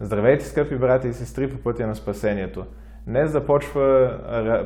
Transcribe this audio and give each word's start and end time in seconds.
Здравейте, 0.00 0.44
скъпи 0.44 0.76
брати 0.76 1.08
и 1.08 1.12
сестри 1.12 1.50
по 1.50 1.62
пътя 1.62 1.86
на 1.86 1.94
спасението. 1.94 2.64
Днес 3.06 3.30
започва 3.30 4.18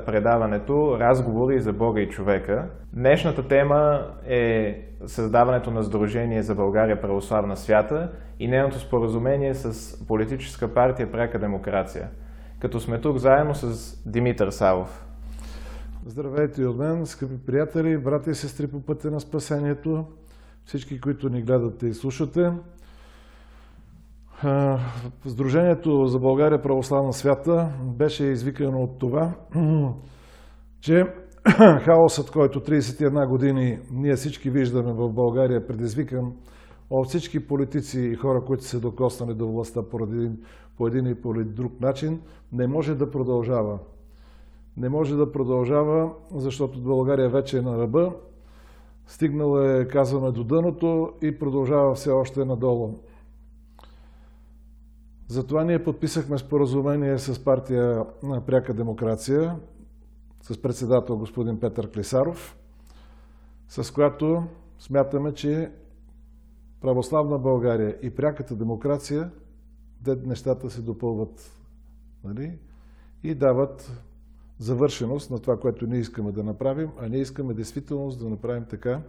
предаването 0.07 0.97
Разговори 1.01 1.61
за 1.61 1.73
Бога 1.73 2.01
и 2.01 2.09
човека. 2.09 2.71
Днешната 2.93 3.49
тема 3.49 4.07
е 4.27 4.81
създаването 5.07 5.71
на 5.71 5.83
Сдружение 5.83 6.43
за 6.43 6.55
България 6.55 7.01
православна 7.01 7.57
свята 7.57 8.13
и 8.39 8.49
нейното 8.49 8.79
споразумение 8.79 9.55
с 9.55 9.97
политическа 10.07 10.75
партия 10.75 11.13
Пряка 11.13 11.39
демокрация. 11.39 12.09
Като 12.61 12.81
сме 12.81 13.01
тук 13.01 13.17
заедно 13.17 13.55
с 13.55 13.95
Димитър 14.07 14.51
Савов. 14.51 15.07
Здравейте 16.07 16.65
от 16.65 16.79
мен, 16.79 17.07
скъпи 17.07 17.47
приятели, 17.47 17.99
брати 17.99 18.31
и 18.31 18.35
сестри 18.35 18.67
по 18.67 18.81
пътя 18.81 19.11
на 19.11 19.21
спасението, 19.21 20.07
всички, 20.65 21.01
които 21.01 21.29
ни 21.29 21.43
гледате 21.43 21.87
и 21.87 21.95
слушате. 21.95 22.51
Сдружението 25.27 26.07
за 26.07 26.19
България 26.19 26.63
православна 26.63 27.13
свята 27.13 27.73
беше 27.99 28.25
извикано 28.25 28.83
от 28.83 28.99
това, 28.99 29.35
че 30.81 31.05
хаосът, 31.85 32.31
който 32.31 32.61
31 32.61 33.29
години 33.29 33.79
ние 33.93 34.15
всички 34.15 34.51
виждаме 34.51 34.93
в 34.93 35.13
България, 35.13 35.67
предизвикан 35.67 36.33
от 36.91 37.09
всички 37.09 37.47
политици 37.47 38.01
и 38.01 38.15
хора, 38.15 38.45
които 38.47 38.65
са 38.65 38.81
докоснали 38.81 39.35
до 39.35 39.49
властта 39.49 39.81
по 40.77 40.87
един 40.87 41.07
и 41.07 41.15
по 41.15 41.33
друг 41.45 41.81
начин, 41.81 42.21
не 42.53 42.67
може 42.67 42.95
да 42.95 43.11
продължава. 43.11 43.79
Не 44.77 44.89
може 44.89 45.17
да 45.17 45.33
продължава, 45.33 46.13
защото 46.35 46.83
България 46.83 47.31
вече 47.31 47.59
е 47.59 47.63
на 47.63 47.79
ръба, 47.79 48.13
стигнала 49.07 49.81
е, 49.81 49.89
казваме, 49.89 50.33
до 50.33 50.45
дъното 50.45 51.09
и 51.23 51.39
продължава 51.39 51.95
все 51.95 52.11
още 52.11 52.45
надолу. 52.45 52.95
Затова 55.31 55.65
ние 55.65 55.85
подписахме 55.85 56.39
споразумение 56.39 57.19
с 57.19 57.45
партия 57.45 58.05
на 58.23 58.41
Пряка 58.41 58.75
демокрация, 58.75 59.57
с 60.43 60.63
председател 60.63 61.17
господин 61.17 61.61
Петър 61.61 61.91
Клисаров, 61.91 62.57
с 63.69 63.95
която 63.95 64.45
смятаме, 64.79 65.35
че 65.35 65.71
православна 66.81 67.39
България 67.39 67.97
и 68.03 68.11
пряката 68.11 68.57
демокрация, 68.57 69.31
де 70.01 70.17
нещата 70.17 70.71
се 70.71 70.83
допълват 70.83 71.53
нали? 72.25 72.59
и 73.23 73.35
дават 73.35 74.03
завършеност 74.59 75.31
на 75.31 75.39
това, 75.39 75.61
което 75.61 75.87
ние 75.87 76.01
искаме 76.01 76.33
да 76.33 76.45
направим, 76.45 76.91
а 76.99 77.09
ние 77.09 77.21
искаме 77.21 77.55
действителност 77.55 78.19
да 78.19 78.29
направим 78.29 78.65
така, 78.65 79.01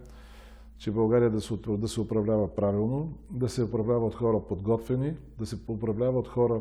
че 0.82 0.90
България 0.90 1.30
да 1.30 1.40
се, 1.40 1.54
да 1.68 1.88
се 1.88 2.00
управлява 2.00 2.54
правилно, 2.54 3.12
да 3.30 3.48
се 3.48 3.62
управлява 3.62 4.06
от 4.06 4.14
хора 4.14 4.40
подготвени, 4.48 5.16
да 5.38 5.46
се 5.46 5.56
управлява 5.68 6.18
от 6.18 6.28
хора 6.28 6.60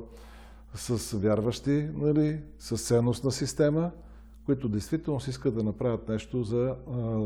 с 0.73 1.17
вярващи, 1.17 1.89
нали, 1.93 2.39
с 2.59 2.87
ценностна 2.87 3.31
система, 3.31 3.91
които 4.45 4.69
действително 4.69 5.19
си 5.19 5.29
искат 5.29 5.55
да 5.55 5.63
направят 5.63 6.09
нещо 6.09 6.43
за 6.43 6.75
а, 6.91 7.19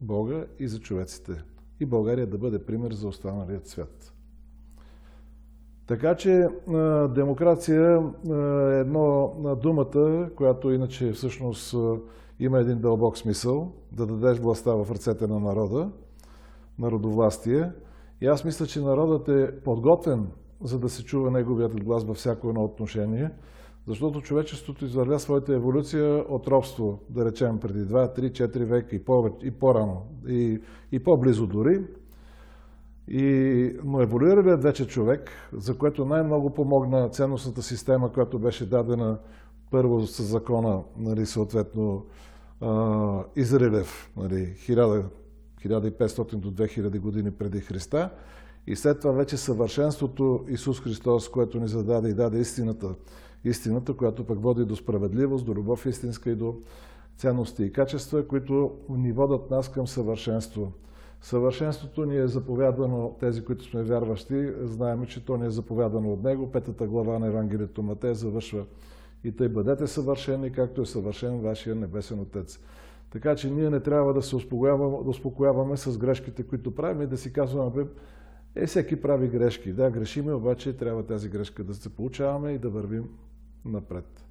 Бога 0.00 0.44
и 0.58 0.68
за 0.68 0.80
човеците. 0.80 1.44
И 1.80 1.86
България 1.86 2.26
да 2.26 2.38
бъде 2.38 2.64
пример 2.64 2.92
за 2.92 3.08
останалият 3.08 3.66
свят. 3.66 4.12
Така 5.86 6.14
че 6.14 6.48
а, 6.68 7.08
демокрация 7.08 8.02
е 8.70 8.78
едно 8.80 9.34
на 9.38 9.56
думата, 9.56 10.30
която 10.36 10.70
иначе 10.70 11.12
всъщност 11.12 11.74
а, 11.74 11.96
има 12.40 12.58
един 12.58 12.80
дълбок 12.80 13.18
смисъл, 13.18 13.72
да 13.92 14.06
дадеш 14.06 14.38
властта 14.38 14.74
в 14.74 14.90
ръцете 14.90 15.26
на 15.26 15.40
народа, 15.40 15.90
народовластие. 16.78 17.72
И 18.20 18.26
аз 18.26 18.44
мисля, 18.44 18.66
че 18.66 18.80
народът 18.80 19.28
е 19.28 19.60
подготвен, 19.64 20.26
за 20.62 20.78
да 20.78 20.88
се 20.88 21.04
чува 21.04 21.30
неговият 21.30 21.84
глас 21.84 22.04
във 22.04 22.16
всяко 22.16 22.48
едно 22.48 22.64
отношение, 22.64 23.30
защото 23.86 24.20
човечеството 24.20 24.84
извървя 24.84 25.18
своята 25.18 25.54
еволюция 25.54 26.24
от 26.28 26.48
робство, 26.48 27.00
да 27.08 27.24
речем, 27.24 27.60
преди 27.60 27.78
2, 27.78 28.18
3, 28.18 28.30
4 28.30 28.64
века 28.64 28.96
и, 28.96 29.04
по, 29.04 29.30
и 29.42 29.50
по-рано, 29.50 30.02
и, 30.28 30.60
и 30.92 31.04
по-близо 31.04 31.46
дори. 31.46 31.84
И, 33.08 33.76
но 33.84 34.00
еволюира 34.00 34.56
вече 34.56 34.86
човек, 34.86 35.30
за 35.52 35.78
което 35.78 36.04
най-много 36.04 36.54
помогна 36.54 37.08
ценностната 37.08 37.62
система, 37.62 38.12
която 38.12 38.38
беше 38.38 38.68
дадена 38.68 39.18
първо 39.70 40.00
с 40.00 40.22
закона, 40.22 40.82
нали, 40.96 41.26
съответно, 41.26 42.06
Израилев, 43.36 44.10
нали, 44.16 44.54
1500 45.68 46.36
до 46.36 46.50
2000 46.50 46.98
години 46.98 47.30
преди 47.30 47.60
Христа. 47.60 48.10
И 48.66 48.76
след 48.76 49.00
това 49.00 49.12
вече 49.12 49.36
съвършенството 49.36 50.44
Исус 50.48 50.80
Христос, 50.80 51.28
което 51.28 51.60
ни 51.60 51.68
зададе 51.68 52.08
и 52.08 52.14
даде 52.14 52.38
истината, 52.38 52.94
истината, 53.44 53.94
която 53.94 54.26
пък 54.26 54.42
води 54.42 54.64
до 54.64 54.76
справедливост, 54.76 55.46
до 55.46 55.54
любов 55.54 55.86
истинска 55.86 56.30
и 56.30 56.34
до 56.34 56.56
ценности 57.16 57.64
и 57.64 57.72
качества, 57.72 58.26
които 58.26 58.72
ни 58.88 59.12
водят 59.12 59.50
нас 59.50 59.68
към 59.68 59.86
съвършенство. 59.86 60.72
Съвършенството 61.20 62.04
ни 62.04 62.16
е 62.16 62.26
заповядано, 62.26 63.16
тези, 63.20 63.44
които 63.44 63.64
сме 63.64 63.82
вярващи, 63.82 64.52
знаем, 64.62 65.06
че 65.06 65.24
то 65.24 65.36
ни 65.36 65.46
е 65.46 65.50
заповядано 65.50 66.12
от 66.12 66.22
Него. 66.22 66.52
Петата 66.52 66.86
глава 66.86 67.18
на 67.18 67.26
Евангелието 67.26 67.82
Матея 67.82 68.14
завършва 68.14 68.64
и 69.24 69.32
тъй 69.32 69.48
бъдете 69.48 69.86
съвършени, 69.86 70.52
както 70.52 70.82
е 70.82 70.86
съвършен 70.86 71.40
вашия 71.40 71.74
Небесен 71.74 72.20
Отец. 72.20 72.60
Така 73.14 73.34
че 73.34 73.50
ние 73.50 73.70
не 73.70 73.80
трябва 73.80 74.14
да 74.14 74.22
се 74.22 74.36
успокояваме, 74.36 74.96
да 75.04 75.10
успокояваме 75.10 75.76
с 75.76 75.98
грешките, 75.98 76.42
които 76.42 76.74
правим 76.74 77.02
и 77.02 77.06
да 77.06 77.16
си 77.16 77.32
казваме, 77.32 77.86
е, 78.56 78.66
всеки 78.66 79.00
прави 79.00 79.28
грешки. 79.28 79.72
Да, 79.72 79.90
грешиме, 79.90 80.32
обаче 80.32 80.76
трябва 80.76 81.06
тази 81.06 81.28
грешка 81.28 81.64
да 81.64 81.74
се 81.74 81.96
получаваме 81.96 82.52
и 82.52 82.58
да 82.58 82.68
вървим 82.68 83.08
напред. 83.64 84.24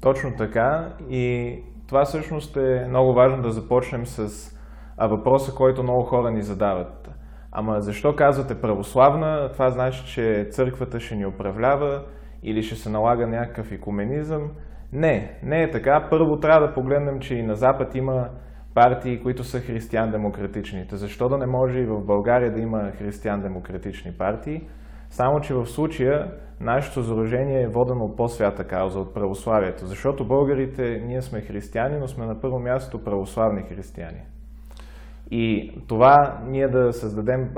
Точно 0.00 0.36
така. 0.38 0.96
И 1.10 1.54
това 1.86 2.04
всъщност 2.04 2.56
е 2.56 2.86
много 2.88 3.12
важно 3.12 3.42
да 3.42 3.50
започнем 3.50 4.06
с 4.06 4.50
въпроса, 4.98 5.54
който 5.54 5.82
много 5.82 6.02
хора 6.02 6.30
ни 6.30 6.42
задават. 6.42 7.10
Ама 7.52 7.80
защо 7.80 8.16
казвате 8.16 8.60
православна? 8.60 9.50
Това 9.52 9.70
значи, 9.70 10.06
че 10.06 10.48
църквата 10.50 11.00
ще 11.00 11.16
ни 11.16 11.26
управлява 11.26 12.02
или 12.42 12.62
ще 12.62 12.76
се 12.76 12.90
налага 12.90 13.26
някакъв 13.26 13.72
екуменизъм. 13.72 14.50
Не, 14.92 15.38
не 15.42 15.62
е 15.62 15.70
така. 15.70 16.06
Първо 16.10 16.40
трябва 16.40 16.66
да 16.66 16.74
погледнем, 16.74 17.20
че 17.20 17.34
и 17.34 17.42
на 17.42 17.54
Запад 17.54 17.94
има 17.94 18.28
партии, 18.74 19.22
които 19.22 19.44
са 19.44 19.60
християн-демократичните. 19.60 20.96
Защо 20.96 21.28
да 21.28 21.38
не 21.38 21.46
може 21.46 21.78
и 21.78 21.86
в 21.86 22.00
България 22.00 22.52
да 22.52 22.60
има 22.60 22.90
християн-демократични 22.98 24.12
партии? 24.12 24.68
Само, 25.10 25.40
че 25.40 25.54
в 25.54 25.66
случая 25.66 26.32
нашето 26.60 27.02
заражение 27.02 27.62
е 27.62 27.68
водено 27.68 28.04
от 28.04 28.16
по-свята 28.16 28.64
кауза, 28.64 29.00
от 29.00 29.14
православието. 29.14 29.86
Защото 29.86 30.28
българите, 30.28 31.02
ние 31.06 31.22
сме 31.22 31.40
християни, 31.40 31.98
но 31.98 32.08
сме 32.08 32.26
на 32.26 32.40
първо 32.40 32.58
място 32.58 33.04
православни 33.04 33.62
християни. 33.62 34.20
И 35.30 35.72
това 35.86 36.40
ние 36.46 36.68
да 36.68 36.92
създадем 36.92 37.50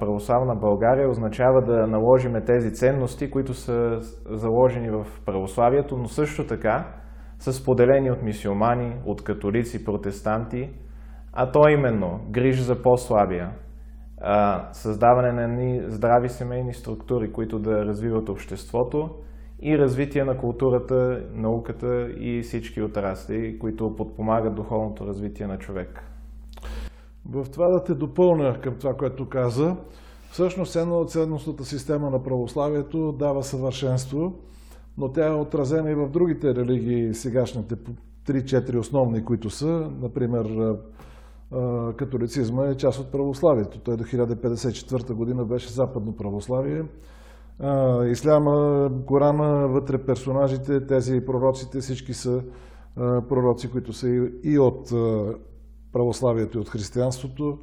православна 0.00 0.56
България 0.56 1.10
означава 1.10 1.62
да 1.62 1.86
наложиме 1.86 2.40
тези 2.40 2.74
ценности, 2.74 3.30
които 3.30 3.54
са 3.54 3.98
заложени 4.30 4.90
в 4.90 5.06
православието, 5.26 5.96
но 5.96 6.08
също 6.08 6.46
така 6.46 6.86
са 7.38 7.52
споделени 7.52 8.10
от 8.10 8.22
мисиомани, 8.22 8.96
от 9.06 9.24
католици, 9.24 9.84
протестанти, 9.84 10.70
а 11.32 11.50
то 11.52 11.68
именно 11.68 12.20
гриж 12.30 12.60
за 12.60 12.82
по-слабия, 12.82 13.50
създаване 14.72 15.32
на 15.32 15.42
едни 15.42 15.82
здрави 15.86 16.28
семейни 16.28 16.74
структури, 16.74 17.32
които 17.32 17.58
да 17.58 17.84
развиват 17.84 18.28
обществото 18.28 19.10
и 19.62 19.78
развитие 19.78 20.24
на 20.24 20.36
културата, 20.36 21.22
науката 21.32 22.08
и 22.18 22.42
всички 22.42 22.82
отрасли, 22.82 23.58
които 23.58 23.96
подпомагат 23.96 24.54
духовното 24.54 25.06
развитие 25.06 25.46
на 25.46 25.58
човек. 25.58 26.13
В 27.30 27.46
това 27.52 27.68
да 27.68 27.84
те 27.84 27.94
допълня 27.94 28.60
към 28.60 28.74
това, 28.74 28.94
което 28.94 29.28
каза, 29.28 29.76
всъщност 30.30 30.76
едно 30.76 31.04
ценностната 31.04 31.64
система 31.64 32.10
на 32.10 32.22
православието 32.22 33.12
дава 33.12 33.42
съвършенство, 33.42 34.32
но 34.98 35.12
тя 35.12 35.26
е 35.26 35.34
отразена 35.34 35.90
и 35.90 35.94
в 35.94 36.08
другите 36.08 36.54
религии, 36.54 37.14
сегашните 37.14 37.76
3-4 38.26 38.78
основни, 38.78 39.24
които 39.24 39.50
са, 39.50 39.90
например, 40.00 40.76
католицизма 41.96 42.66
е 42.66 42.74
част 42.74 43.00
от 43.00 43.12
православието. 43.12 43.78
Той 43.78 43.96
до 43.96 44.04
1054 44.04 45.12
година 45.12 45.44
беше 45.44 45.72
западно 45.72 46.16
православие. 46.16 46.82
Исляма, 48.10 48.90
Корана, 49.06 49.68
вътре 49.68 49.98
персонажите, 49.98 50.86
тези 50.86 51.24
пророците, 51.26 51.80
всички 51.80 52.14
са 52.14 52.42
пророци, 53.28 53.70
които 53.70 53.92
са 53.92 54.08
и 54.42 54.58
от 54.58 54.92
православието 55.94 56.58
и 56.58 56.60
от 56.60 56.68
християнството. 56.68 57.58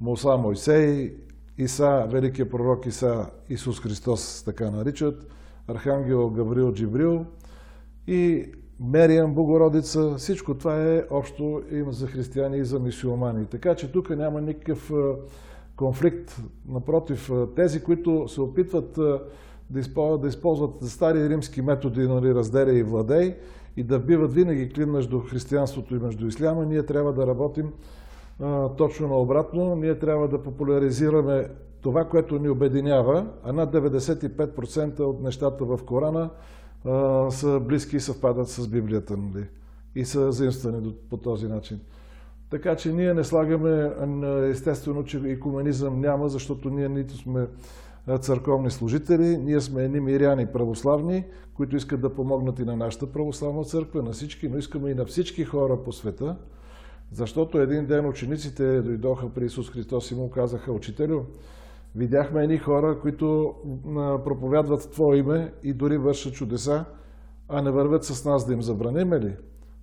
Муса 0.00 0.36
Мойсей, 0.36 1.16
Иса, 1.58 2.06
великият 2.10 2.50
пророк 2.50 2.86
Иса, 2.86 3.26
Исус 3.48 3.80
Христос 3.80 4.42
така 4.44 4.70
наричат, 4.70 5.26
Архангел 5.68 6.30
Гаврил 6.30 6.72
Джибрил 6.72 7.26
и 8.06 8.44
Мериям 8.80 9.34
Богородица. 9.34 10.14
Всичко 10.18 10.54
това 10.54 10.82
е 10.82 11.04
общо 11.10 11.62
и 11.70 11.84
за 11.90 12.06
християни 12.06 12.58
и 12.58 12.64
за 12.64 12.78
мисиомани. 12.78 13.46
Така 13.46 13.74
че 13.74 13.92
тук 13.92 14.10
няма 14.10 14.40
никакъв 14.40 14.92
конфликт. 15.76 16.40
Напротив, 16.68 17.30
тези, 17.56 17.82
които 17.82 18.28
се 18.28 18.40
опитват 18.40 18.98
да 19.70 19.80
използват, 19.80 20.20
да 20.20 20.28
използват 20.28 20.84
стари 20.84 21.28
римски 21.28 21.62
методи, 21.62 22.08
нали, 22.08 22.34
разделя 22.34 22.72
и 22.72 22.82
владей, 22.82 23.36
и 23.76 23.82
да 23.82 23.98
биват 23.98 24.34
винаги 24.34 24.72
клин 24.72 24.90
между 24.90 25.20
християнството 25.20 25.96
и 25.96 25.98
между 25.98 26.26
исляма, 26.26 26.66
ние 26.66 26.82
трябва 26.82 27.12
да 27.12 27.26
работим 27.26 27.72
а, 28.40 28.68
точно 28.68 29.08
наобратно. 29.08 29.76
Ние 29.76 29.98
трябва 29.98 30.28
да 30.28 30.42
популяризираме 30.42 31.48
това, 31.80 32.04
което 32.04 32.38
ни 32.38 32.48
обединява, 32.48 33.26
а 33.44 33.52
над 33.52 33.72
95% 33.72 35.00
от 35.00 35.22
нещата 35.22 35.64
в 35.64 35.80
Корана 35.86 36.30
а, 36.84 37.30
са 37.30 37.60
близки 37.60 37.96
и 37.96 38.00
съвпадат 38.00 38.48
с 38.48 38.68
Библията 38.68 39.16
нали? 39.16 39.46
и 39.94 40.04
са 40.04 40.32
заимствани 40.32 40.94
по 41.10 41.16
този 41.16 41.48
начин. 41.48 41.80
Така 42.50 42.76
че 42.76 42.92
ние 42.92 43.14
не 43.14 43.24
слагаме, 43.24 43.92
естествено, 44.50 45.04
че 45.04 45.20
екуменизъм 45.24 46.00
няма, 46.00 46.28
защото 46.28 46.70
ние 46.70 46.88
нито 46.88 47.16
сме 47.16 47.46
църковни 48.18 48.70
служители, 48.70 49.36
ние 49.36 49.60
сме 49.60 49.84
едни 49.84 50.00
миряни 50.00 50.46
православни, 50.46 51.24
които 51.54 51.76
искат 51.76 52.00
да 52.00 52.14
помогнат 52.14 52.58
и 52.58 52.64
на 52.64 52.76
нашата 52.76 53.12
православна 53.12 53.64
църква, 53.64 54.02
на 54.02 54.12
всички, 54.12 54.48
но 54.48 54.58
искаме 54.58 54.90
и 54.90 54.94
на 54.94 55.04
всички 55.04 55.44
хора 55.44 55.82
по 55.84 55.92
света, 55.92 56.36
защото 57.12 57.58
един 57.58 57.86
ден 57.86 58.08
учениците 58.08 58.82
дойдоха 58.82 59.28
при 59.28 59.44
Исус 59.44 59.70
Христос 59.70 60.10
и 60.10 60.14
му 60.14 60.30
казаха, 60.30 60.72
учителю, 60.72 61.20
видяхме 61.94 62.42
едни 62.44 62.58
хора, 62.58 63.00
които 63.00 63.54
проповядват 64.24 64.90
Твое 64.90 65.18
име 65.18 65.52
и 65.62 65.72
дори 65.72 65.98
вършат 65.98 66.34
чудеса, 66.34 66.84
а 67.48 67.62
не 67.62 67.70
вървят 67.70 68.04
с 68.04 68.24
нас 68.24 68.46
да 68.46 68.52
им 68.52 68.62
забраниме 68.62 69.20
ли? 69.20 69.36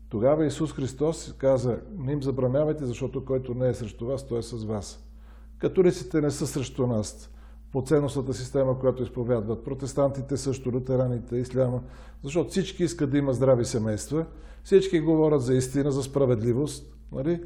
Тогава 0.10 0.46
Исус 0.46 0.74
Христос 0.74 1.36
каза, 1.38 1.80
не 1.98 2.12
им 2.12 2.24
забранявайте, 2.24 2.86
защото 2.86 3.26
който 3.26 3.54
не 3.54 3.70
е 3.70 3.74
срещу 3.74 4.06
вас, 4.06 4.28
той 4.28 4.40
е 4.40 4.42
с 4.42 4.64
вас. 4.64 5.10
Католиците 5.58 6.22
не 6.22 6.32
са 6.32 6.48
срещу 6.48 6.88
нас 6.88 7.30
по 7.72 7.82
ценностната 7.82 8.34
система, 8.34 8.80
която 8.80 9.04
изповядват. 9.04 9.64
Протестантите 9.64 10.38
също, 10.38 10.72
лютераните, 10.72 11.38
исляма. 11.38 11.82
Защото 12.24 12.50
всички 12.50 12.84
искат 12.84 13.12
да 13.12 13.18
има 13.18 13.34
здрави 13.34 13.66
семейства, 13.66 14.26
всички 14.64 15.00
говорят 15.00 15.42
за 15.42 15.54
истина, 15.54 15.92
за 15.92 16.04
справедливост, 16.04 16.94
нали? 17.12 17.44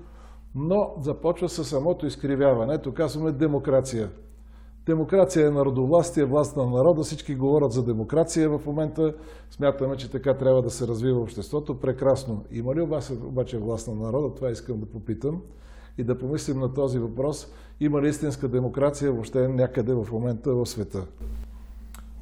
но 0.56 0.94
започва 1.02 1.50
със 1.50 1.70
самото 1.70 2.06
изкривяване. 2.06 2.74
Ето 2.74 2.94
казваме 2.94 3.32
демокрация. 3.32 4.10
Демокрация 4.86 5.48
е 5.48 5.52
народовластие, 5.52 6.26
власт 6.26 6.58
на 6.58 6.66
народа. 6.66 7.04
Всички 7.04 7.36
говорят 7.36 7.72
за 7.72 7.84
демокрация 7.84 8.50
в 8.50 8.66
момента. 8.66 9.14
Смятаме, 9.52 9.98
че 9.98 10.12
така 10.12 10.34
трябва 10.38 10.62
да 10.62 10.70
се 10.70 10.88
развива 10.88 11.22
обществото. 11.22 11.80
Прекрасно. 11.80 12.46
Има 12.52 12.76
ли 12.76 12.82
обаче 13.24 13.58
власт 13.58 13.88
на 13.88 13.96
народа? 13.96 14.36
Това 14.36 14.50
искам 14.50 14.80
да 14.80 14.86
попитам 14.86 15.42
и 15.98 16.04
да 16.04 16.18
помислим 16.18 16.60
на 16.60 16.74
този 16.74 17.00
въпрос. 17.00 17.54
Има 17.80 18.02
ли 18.02 18.08
истинска 18.08 18.48
демокрация 18.48 19.12
въобще 19.12 19.48
някъде 19.48 19.94
в 19.94 20.12
момента 20.12 20.54
в 20.54 20.66
света? 20.66 21.06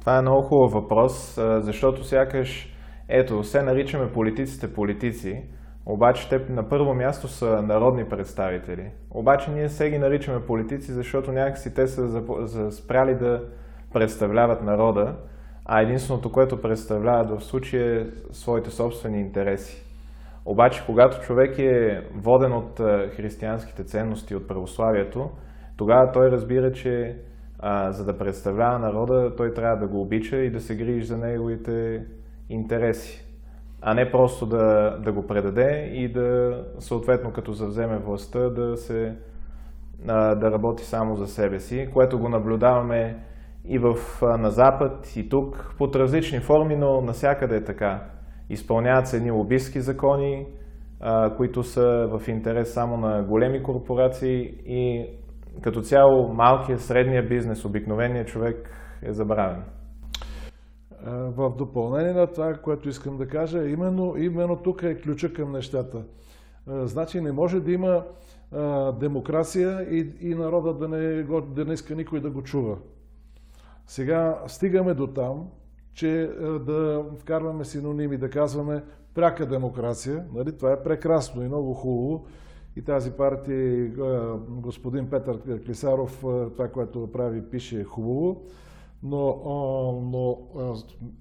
Това 0.00 0.18
е 0.18 0.22
много 0.22 0.42
хубав 0.42 0.72
въпрос, 0.72 1.34
защото 1.60 2.04
сякаш, 2.04 2.76
ето, 3.08 3.42
все 3.42 3.62
наричаме 3.62 4.12
политиците 4.12 4.72
политици, 4.72 5.42
обаче 5.86 6.28
те 6.28 6.52
на 6.52 6.68
първо 6.68 6.94
място 6.94 7.28
са 7.28 7.62
народни 7.62 8.04
представители. 8.08 8.90
Обаче 9.10 9.50
ние 9.50 9.68
се 9.68 9.90
ги 9.90 9.98
наричаме 9.98 10.46
политици, 10.46 10.92
защото 10.92 11.32
някакси 11.32 11.74
те 11.74 11.86
са 11.86 12.22
спряли 12.70 13.14
да 13.14 13.42
представляват 13.92 14.62
народа, 14.62 15.16
а 15.64 15.80
единственото, 15.82 16.32
което 16.32 16.60
представляват 16.60 17.30
в 17.30 17.44
случая 17.44 18.00
е 18.00 18.06
своите 18.32 18.70
собствени 18.70 19.20
интереси. 19.20 19.91
Обаче, 20.46 20.82
когато 20.86 21.20
човек 21.20 21.58
е 21.58 22.02
воден 22.14 22.52
от 22.52 22.78
християнските 23.16 23.84
ценности, 23.84 24.34
от 24.34 24.48
православието, 24.48 25.30
тогава 25.76 26.12
той 26.12 26.30
разбира, 26.30 26.72
че 26.72 27.16
а, 27.58 27.92
за 27.92 28.04
да 28.04 28.18
представлява 28.18 28.78
народа, 28.78 29.36
той 29.36 29.54
трябва 29.54 29.76
да 29.76 29.86
го 29.86 30.02
обича 30.02 30.36
и 30.36 30.50
да 30.50 30.60
се 30.60 30.76
грижи 30.76 31.06
за 31.06 31.18
неговите 31.18 32.04
интереси, 32.48 33.26
а 33.80 33.94
не 33.94 34.10
просто 34.10 34.46
да, 34.46 34.96
да 35.04 35.12
го 35.12 35.26
предаде 35.26 35.90
и 35.92 36.12
да, 36.12 36.58
съответно, 36.78 37.32
като 37.32 37.52
завземе 37.52 37.98
властта, 37.98 38.48
да, 38.50 38.76
се, 38.76 39.16
а, 40.08 40.34
да 40.34 40.50
работи 40.50 40.84
само 40.84 41.16
за 41.16 41.26
себе 41.26 41.60
си, 41.60 41.88
което 41.94 42.18
го 42.18 42.28
наблюдаваме 42.28 43.24
и 43.64 43.78
в, 43.78 43.96
на 44.22 44.50
Запад, 44.50 45.16
и 45.16 45.28
тук, 45.28 45.74
под 45.78 45.96
различни 45.96 46.40
форми, 46.40 46.76
но 46.76 47.00
насякъде 47.00 47.56
е 47.56 47.64
така. 47.64 48.02
Изпълняват 48.52 49.06
се 49.06 49.16
едни 49.16 49.30
лобистски 49.30 49.80
закони, 49.80 50.46
а, 51.00 51.36
които 51.36 51.62
са 51.62 52.08
в 52.10 52.28
интерес 52.28 52.72
само 52.74 52.96
на 52.96 53.22
големи 53.22 53.62
корпорации 53.62 54.54
и 54.66 55.06
като 55.60 55.82
цяло 55.82 56.34
малкият, 56.34 56.80
средния 56.80 57.28
бизнес, 57.28 57.64
обикновеният 57.64 58.28
човек 58.28 58.70
е 59.02 59.12
забравен. 59.12 59.64
В 61.06 61.56
допълнение 61.58 62.12
на 62.12 62.26
това, 62.26 62.54
което 62.54 62.88
искам 62.88 63.16
да 63.16 63.28
кажа, 63.28 63.68
именно, 63.68 64.14
именно 64.16 64.56
тук 64.56 64.82
е 64.82 65.00
ключа 65.00 65.32
към 65.32 65.52
нещата. 65.52 66.04
Значи 66.66 67.20
не 67.20 67.32
може 67.32 67.60
да 67.60 67.72
има 67.72 68.04
демокрация 69.00 69.86
и, 69.90 70.12
и 70.20 70.34
народа 70.34 70.74
да 70.74 70.88
не, 70.88 71.22
да 71.54 71.64
не 71.64 71.72
иска 71.72 71.94
никой 71.94 72.20
да 72.20 72.30
го 72.30 72.42
чува. 72.42 72.76
Сега 73.86 74.42
стигаме 74.46 74.94
до 74.94 75.06
там, 75.06 75.48
че 75.94 76.30
да 76.66 77.04
вкарваме 77.18 77.64
синоними, 77.64 78.16
да 78.16 78.30
казваме 78.30 78.82
пряка 79.14 79.46
демокрация. 79.46 80.24
Нали? 80.34 80.56
Това 80.56 80.72
е 80.72 80.82
прекрасно 80.82 81.42
и 81.42 81.48
много 81.48 81.74
хубаво. 81.74 82.24
И 82.76 82.82
тази 82.82 83.10
партия, 83.10 83.90
господин 84.48 85.10
Петър 85.10 85.64
Клисаров, 85.66 86.18
това, 86.52 86.68
което 86.68 87.12
прави, 87.12 87.42
пише 87.42 87.84
хубаво, 87.84 88.42
но, 89.02 89.36
но 90.12 90.38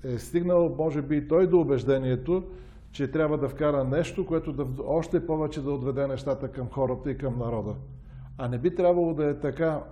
е 0.04 0.18
стигнал, 0.18 0.76
може 0.78 1.02
би, 1.02 1.18
и 1.18 1.28
той 1.28 1.48
до 1.48 1.60
убеждението, 1.60 2.44
че 2.92 3.12
трябва 3.12 3.38
да 3.38 3.50
вкара 3.50 3.84
нещо, 3.84 4.26
което 4.26 4.54
да, 4.54 4.68
още 4.86 5.26
повече 5.26 5.62
да 5.62 5.72
отведе 5.72 6.08
нещата 6.08 6.48
към 6.48 6.70
хората 6.70 7.12
и 7.12 7.18
към 7.18 7.40
народа. 7.40 7.76
А 8.38 8.48
не 8.48 8.58
би 8.58 8.76
трябвало 8.76 9.14
да 9.14 9.30
е 9.30 9.40
така 9.40 9.84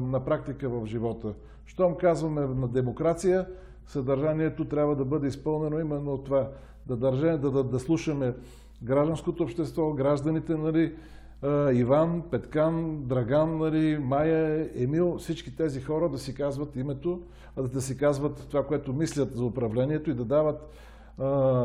на 0.00 0.24
практика 0.24 0.68
в 0.68 0.86
живота. 0.86 1.34
Щом 1.66 1.94
казваме 1.94 2.40
на 2.40 2.68
демокрация, 2.68 3.46
съдържанието 3.86 4.64
трябва 4.64 4.96
да 4.96 5.04
бъде 5.04 5.26
изпълнено 5.26 5.80
именно 5.80 6.12
от 6.12 6.24
това. 6.24 6.48
Да, 6.86 6.96
държа, 6.96 7.38
да, 7.38 7.50
да, 7.50 7.64
да 7.64 7.78
слушаме 7.78 8.34
гражданското 8.82 9.42
общество, 9.42 9.92
гражданите, 9.92 10.54
нали, 10.54 10.94
Иван, 11.72 12.22
Петкан, 12.30 13.02
Драган, 13.02 13.58
нали, 13.58 13.98
Майя, 13.98 14.70
Емил, 14.74 15.18
всички 15.18 15.56
тези 15.56 15.80
хора 15.80 16.08
да 16.08 16.18
си 16.18 16.34
казват 16.34 16.76
името, 16.76 17.20
да 17.72 17.80
си 17.80 17.96
казват 17.96 18.46
това, 18.50 18.66
което 18.66 18.92
мислят 18.92 19.36
за 19.36 19.44
управлението 19.44 20.10
и 20.10 20.14
да 20.14 20.24
дават 20.24 20.68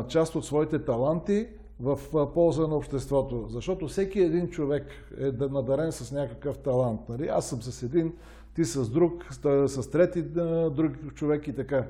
част 0.08 0.34
от 0.34 0.44
своите 0.44 0.84
таланти 0.84 1.46
в 1.80 1.98
полза 2.34 2.66
на 2.66 2.76
обществото. 2.76 3.46
Защото 3.48 3.88
всеки 3.88 4.20
един 4.20 4.48
човек 4.48 4.86
е 5.18 5.30
надарен 5.50 5.92
с 5.92 6.12
някакъв 6.12 6.58
талант. 6.58 7.00
Нали? 7.08 7.28
Аз 7.28 7.48
съм 7.48 7.62
с 7.62 7.82
един, 7.82 8.12
ти 8.54 8.64
с 8.64 8.90
друг, 8.90 9.24
с 9.66 9.90
трети 9.90 10.22
друг 10.22 11.14
човек 11.14 11.48
и 11.48 11.54
така. 11.54 11.86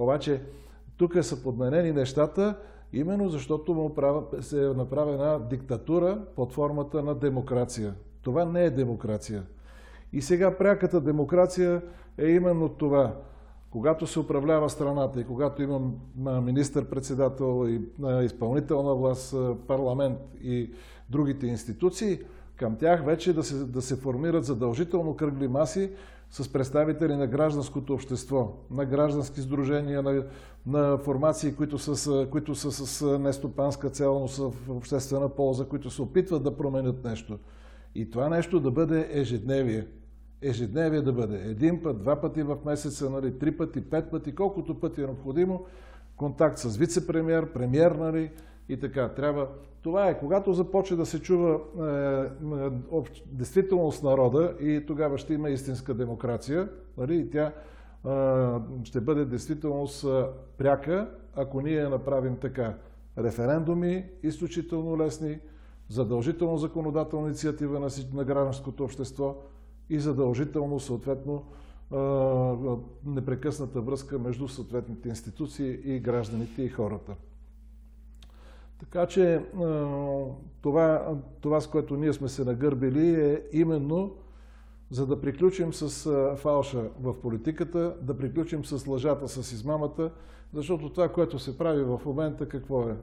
Обаче 0.00 0.42
тук 0.96 1.24
са 1.24 1.42
подменени 1.42 1.92
нещата 1.92 2.56
Именно 2.92 3.28
защото 3.28 3.74
му 3.74 3.94
се 4.40 4.64
е 4.64 4.68
направена 4.68 5.40
диктатура 5.50 6.18
под 6.36 6.52
формата 6.52 7.02
на 7.02 7.14
демокрация. 7.14 7.94
Това 8.22 8.44
не 8.44 8.64
е 8.64 8.70
демокрация. 8.70 9.42
И 10.12 10.22
сега 10.22 10.58
пряката 10.58 11.00
демокрация 11.00 11.82
е 12.18 12.26
именно 12.26 12.68
това. 12.68 13.14
Когато 13.70 14.06
се 14.06 14.20
управлява 14.20 14.70
страната 14.70 15.20
и 15.20 15.24
когато 15.24 15.62
имам 15.62 15.94
министър-председател 16.44 17.68
и 17.68 17.80
изпълнителна 18.24 18.94
власт, 18.94 19.34
парламент 19.66 20.18
и 20.42 20.70
другите 21.10 21.46
институции, 21.46 22.18
към 22.56 22.76
тях 22.76 23.04
вече 23.04 23.32
да 23.32 23.42
се, 23.42 23.54
да 23.54 23.82
се 23.82 23.96
формират 23.96 24.44
задължително 24.44 25.16
кръгли 25.16 25.48
маси, 25.48 25.90
с 26.30 26.52
представители 26.52 27.16
на 27.16 27.26
гражданското 27.26 27.94
общество, 27.94 28.52
на 28.70 28.84
граждански 28.84 29.40
сдружения, 29.40 30.02
на, 30.02 30.24
на 30.66 30.98
формации, 30.98 31.54
които 31.54 31.78
са, 31.78 32.28
които 32.30 32.54
са 32.54 32.72
с 32.72 33.18
нестопанска 33.18 33.90
цел, 33.90 34.18
но 34.18 34.28
са 34.28 34.50
в 34.50 34.70
обществена 34.70 35.28
полза, 35.28 35.64
които 35.64 35.90
се 35.90 36.02
опитват 36.02 36.42
да 36.42 36.56
променят 36.56 37.04
нещо. 37.04 37.38
И 37.94 38.10
това 38.10 38.28
нещо 38.28 38.60
да 38.60 38.70
бъде 38.70 39.08
ежедневие. 39.10 39.86
Ежедневие 40.42 41.02
да 41.02 41.12
бъде. 41.12 41.50
Един 41.50 41.82
път, 41.82 41.98
два 41.98 42.20
пъти 42.20 42.42
в 42.42 42.56
месеца, 42.64 43.10
нали, 43.10 43.38
три 43.38 43.56
пъти, 43.56 43.80
пет 43.80 44.10
пъти, 44.10 44.34
колкото 44.34 44.80
пъти 44.80 45.02
е 45.02 45.06
необходимо, 45.06 45.64
контакт 46.16 46.58
с 46.58 46.78
вице-премьер, 46.78 47.52
премьер, 47.52 47.92
нали, 47.92 48.30
и 48.70 48.80
така. 48.80 49.08
Трябва... 49.08 49.48
Това 49.82 50.08
е, 50.08 50.18
когато 50.18 50.52
започне 50.52 50.96
да 50.96 51.06
се 51.06 51.22
чува 51.22 51.60
е, 51.78 52.96
е, 52.96 53.02
действителност 53.26 54.02
народа 54.02 54.54
и 54.60 54.86
тогава 54.86 55.18
ще 55.18 55.34
има 55.34 55.50
истинска 55.50 55.94
демокрация, 55.94 56.68
нали? 56.98 57.16
и 57.16 57.30
тя 57.30 57.46
е, 57.46 57.52
ще 58.84 59.00
бъде 59.00 59.24
действителност 59.24 60.04
е, 60.04 60.24
пряка, 60.58 61.10
ако 61.34 61.60
ние 61.60 61.88
направим 61.88 62.36
така. 62.36 62.74
Референдуми, 63.18 64.04
изключително 64.22 64.98
лесни, 64.98 65.38
задължително 65.88 66.56
законодателна 66.56 67.26
инициатива 67.26 67.80
на, 67.80 67.88
на 68.14 68.24
гражданското 68.24 68.84
общество 68.84 69.36
и 69.88 69.98
задължително, 69.98 70.80
съответно, 70.80 71.44
непрекъсната 73.04 73.80
връзка 73.80 74.18
между 74.18 74.48
съответните 74.48 75.08
институции 75.08 75.78
и 75.84 76.00
гражданите 76.00 76.62
и 76.62 76.68
хората. 76.68 77.14
Така 78.80 79.06
че 79.06 79.44
това, 80.62 81.16
това, 81.40 81.60
с 81.60 81.66
което 81.66 81.96
ние 81.96 82.12
сме 82.12 82.28
се 82.28 82.44
нагърбили 82.44 83.24
е 83.24 83.42
именно 83.52 84.14
за 84.90 85.06
да 85.06 85.20
приключим 85.20 85.72
с 85.72 86.10
фалша 86.36 86.90
в 87.00 87.20
политиката, 87.20 87.96
да 88.02 88.16
приключим 88.16 88.64
с 88.64 88.86
лъжата, 88.86 89.28
с 89.28 89.52
измамата, 89.52 90.10
защото 90.54 90.90
това, 90.90 91.08
което 91.08 91.38
се 91.38 91.58
прави 91.58 91.82
в 91.82 92.00
момента, 92.06 92.48
какво 92.48 92.88
е? 92.88 92.96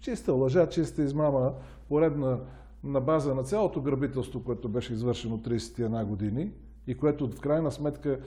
Чиста 0.00 0.32
лъжа, 0.32 0.68
чиста 0.68 1.02
измама, 1.02 1.52
поредна 1.88 2.40
на 2.84 3.00
база 3.00 3.34
на 3.34 3.42
цялото 3.42 3.80
грабителство, 3.80 4.44
което 4.44 4.68
беше 4.68 4.92
извършено 4.92 5.38
31 5.38 6.04
години 6.04 6.52
и 6.86 6.96
което 6.96 7.28
в 7.28 7.40
крайна 7.40 7.72
сметка 7.72 8.10
е, 8.10 8.18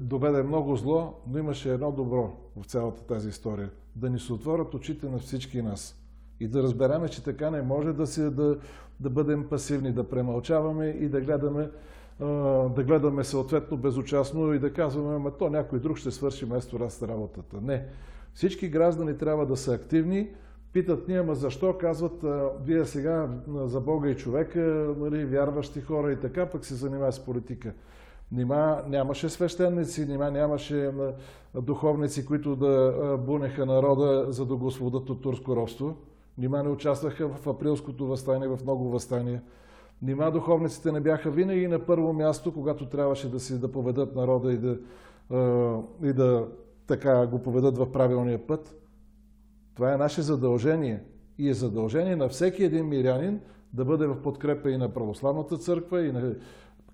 доведе 0.00 0.42
много 0.42 0.76
зло, 0.76 1.14
но 1.26 1.38
имаше 1.38 1.72
едно 1.72 1.92
добро 1.92 2.32
в 2.56 2.66
цялата 2.66 3.02
тази 3.02 3.28
история. 3.28 3.70
Да 3.96 4.10
ни 4.10 4.18
се 4.18 4.32
отворят 4.32 4.74
очите 4.74 5.08
на 5.08 5.18
всички 5.18 5.62
нас. 5.62 5.96
И 6.40 6.48
да 6.48 6.62
разбереме, 6.62 7.08
че 7.08 7.24
така 7.24 7.50
не 7.50 7.62
може 7.62 7.92
да, 7.92 8.06
си, 8.06 8.30
да, 8.30 8.58
да 9.00 9.10
бъдем 9.10 9.48
пасивни, 9.48 9.92
да 9.92 10.08
премълчаваме 10.08 10.86
и 10.86 11.08
да 11.08 11.20
гледаме, 11.20 11.70
да 12.76 12.84
гледаме 12.86 13.24
съответно 13.24 13.76
безучастно 13.76 14.52
и 14.52 14.58
да 14.58 14.72
казваме, 14.72 15.14
ама 15.14 15.30
то 15.30 15.50
някой 15.50 15.78
друг 15.78 15.96
ще 15.96 16.10
свърши 16.10 16.44
вместо 16.44 16.80
раз 16.80 17.02
работата. 17.02 17.56
Не. 17.62 17.86
Всички 18.34 18.68
граждани 18.68 19.18
трябва 19.18 19.46
да 19.46 19.56
са 19.56 19.74
активни. 19.74 20.28
Питат 20.72 21.08
ние, 21.08 21.18
ама 21.18 21.34
защо 21.34 21.78
казват, 21.78 22.24
вие 22.64 22.84
сега 22.84 23.28
за 23.46 23.80
Бога 23.80 24.08
и 24.08 24.16
човека, 24.16 24.94
нали, 24.98 25.24
вярващи 25.24 25.80
хора 25.80 26.12
и 26.12 26.16
така, 26.16 26.46
пък 26.46 26.64
се 26.64 26.74
занимава 26.74 27.12
с 27.12 27.24
политика. 27.24 27.72
Нима 28.32 28.82
нямаше 28.88 29.28
свещеници, 29.28 30.06
нима 30.06 30.30
нямаше 30.30 30.92
духовници, 31.62 32.26
които 32.26 32.56
да 32.56 33.16
бунеха 33.26 33.66
народа, 33.66 34.26
за 34.28 34.46
да 34.46 34.56
го 34.56 34.66
освободат 34.66 35.10
от 35.10 35.22
турско 35.22 35.56
робство. 35.56 35.96
Нима 36.38 36.62
не 36.62 36.68
участваха 36.68 37.28
в 37.28 37.46
априлското 37.46 38.06
възстание, 38.06 38.48
в 38.48 38.58
много 38.62 38.90
възстания. 38.90 39.42
Нима 40.02 40.30
духовниците 40.30 40.92
не 40.92 41.00
бяха 41.00 41.30
винаги 41.30 41.68
на 41.68 41.78
първо 41.78 42.12
място, 42.12 42.54
когато 42.54 42.88
трябваше 42.88 43.30
да 43.30 43.40
си 43.40 43.60
да 43.60 43.72
поведат 43.72 44.14
народа 44.14 44.52
и 44.52 44.58
да, 44.58 44.78
и 46.02 46.12
да 46.12 46.48
така 46.86 47.26
го 47.26 47.38
поведат 47.38 47.78
в 47.78 47.92
правилния 47.92 48.46
път. 48.46 48.76
Това 49.74 49.92
е 49.92 49.96
наше 49.96 50.22
задължение. 50.22 51.02
И 51.38 51.48
е 51.48 51.54
задължение 51.54 52.16
на 52.16 52.28
всеки 52.28 52.64
един 52.64 52.88
мирянин 52.88 53.40
да 53.72 53.84
бъде 53.84 54.06
в 54.06 54.22
подкрепа 54.22 54.70
и 54.70 54.76
на 54.76 54.88
православната 54.88 55.56
църква, 55.56 56.06
и 56.06 56.12
на 56.12 56.34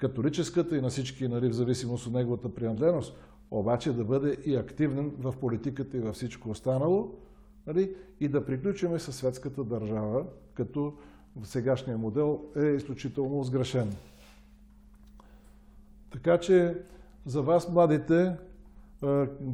католическата, 0.02 0.76
и 0.76 0.80
на 0.80 0.88
всички, 0.88 1.28
нали, 1.28 1.48
в 1.48 1.52
зависимост 1.52 2.06
от 2.06 2.12
неговата 2.12 2.54
принадлежност, 2.54 3.16
обаче 3.50 3.92
да 3.92 4.04
бъде 4.04 4.36
и 4.44 4.56
активен 4.56 5.12
в 5.18 5.34
политиката 5.40 5.96
и 5.96 6.00
във 6.00 6.14
всичко 6.14 6.50
останало, 6.50 7.14
нали, 7.66 7.94
и 8.20 8.28
да 8.28 8.46
приключиме 8.46 8.98
със 8.98 9.16
светската 9.16 9.64
държава, 9.64 10.24
като 10.54 10.94
в 11.36 11.46
сегашния 11.46 11.98
модел 11.98 12.40
е 12.56 12.66
изключително 12.66 13.44
сгрешен. 13.44 13.92
Така 16.10 16.38
че 16.38 16.76
за 17.26 17.42
вас, 17.42 17.68
младите, 17.68 18.36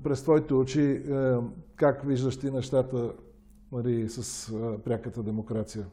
през 0.05 0.23
твоите 0.23 0.55
очи, 0.55 1.03
как 1.77 2.07
виждаш 2.07 2.39
ти 2.39 2.51
нещата 2.51 3.13
нали, 3.73 4.09
с 4.09 4.53
пряката 4.85 5.23
демокрация? 5.23 5.87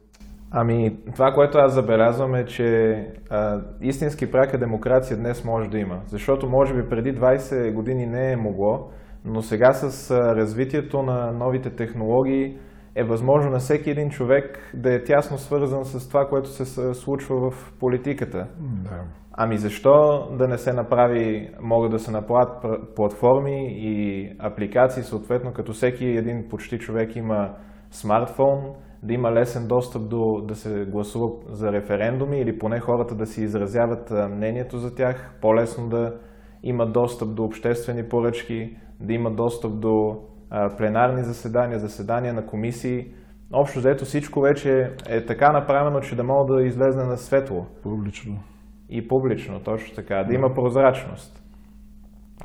Ами, 0.52 0.98
това, 1.16 1.32
което 1.32 1.58
аз 1.58 1.74
забелязвам 1.74 2.36
е, 2.36 2.46
че 2.46 3.00
а, 3.30 3.62
истински 3.82 4.32
пряка 4.32 4.58
демокрация 4.58 5.18
днес 5.18 5.46
може 5.46 5.70
да 5.70 5.80
има. 5.80 6.02
Защото 6.08 6.50
може 6.50 6.74
би 6.74 6.90
преди 6.90 7.16
20 7.16 7.74
години 7.74 8.06
не 8.06 8.32
е 8.32 8.38
могло, 8.38 8.90
но 9.26 9.42
сега 9.42 9.74
с 9.74 10.12
а, 10.12 10.36
развитието 10.36 11.02
на 11.02 11.32
новите 11.32 11.70
технологии 11.70 12.58
е 12.96 13.04
възможно 13.04 13.52
на 13.52 13.60
всеки 13.60 13.90
един 13.90 14.10
човек 14.10 14.60
да 14.74 14.94
е 14.94 15.04
тясно 15.04 15.38
свързан 15.38 15.86
с 15.86 16.08
това, 16.08 16.28
което 16.30 16.50
се 16.50 16.94
случва 16.94 17.52
в 17.52 17.74
политиката. 17.80 18.48
Да. 18.60 19.02
Ами 19.38 19.58
защо 19.58 20.28
да 20.38 20.48
не 20.48 20.58
се 20.58 20.74
направи, 20.74 21.50
могат 21.62 21.92
да 21.92 22.00
се 22.00 22.12
направят 22.12 22.66
платформи 22.96 23.68
и 23.70 24.30
апликации, 24.40 25.04
съответно, 25.04 25.54
като 25.54 25.74
всеки 25.74 26.06
един 26.06 26.50
почти 26.50 26.80
човек 26.80 27.16
има 27.16 27.50
смартфон, 27.92 28.74
да 29.06 29.14
има 29.14 29.32
лесен 29.32 29.68
достъп 29.68 30.10
до 30.10 30.42
да 30.42 30.56
се 30.56 30.86
гласува 30.86 31.32
за 31.50 31.72
референдуми 31.72 32.40
или 32.40 32.60
поне 32.60 32.80
хората 32.80 33.16
да 33.16 33.26
си 33.26 33.44
изразяват 33.44 34.12
мнението 34.32 34.78
за 34.78 34.96
тях, 34.96 35.32
по-лесно 35.42 35.90
да 35.90 36.16
има 36.64 36.86
достъп 36.86 37.36
до 37.36 37.44
обществени 37.44 38.04
поръчки, 38.04 38.78
да 39.00 39.14
има 39.14 39.32
достъп 39.32 39.80
до 39.80 40.18
пленарни 40.78 41.24
заседания, 41.24 41.80
заседания 41.80 42.34
на 42.34 42.46
комисии. 42.46 43.08
Общо 43.54 43.80
взето 43.80 44.06
всичко 44.06 44.42
вече 44.42 44.92
е 45.10 45.26
така 45.26 45.52
направено, 45.52 46.00
че 46.00 46.16
да 46.16 46.24
мога 46.24 46.54
да 46.54 46.64
излезне 46.64 47.04
на 47.04 47.18
светло. 47.18 47.66
Публично. 47.84 48.40
И 48.90 49.08
публично, 49.08 49.60
точно 49.60 49.96
така. 49.96 50.24
Да 50.24 50.34
има 50.34 50.54
прозрачност. 50.54 51.44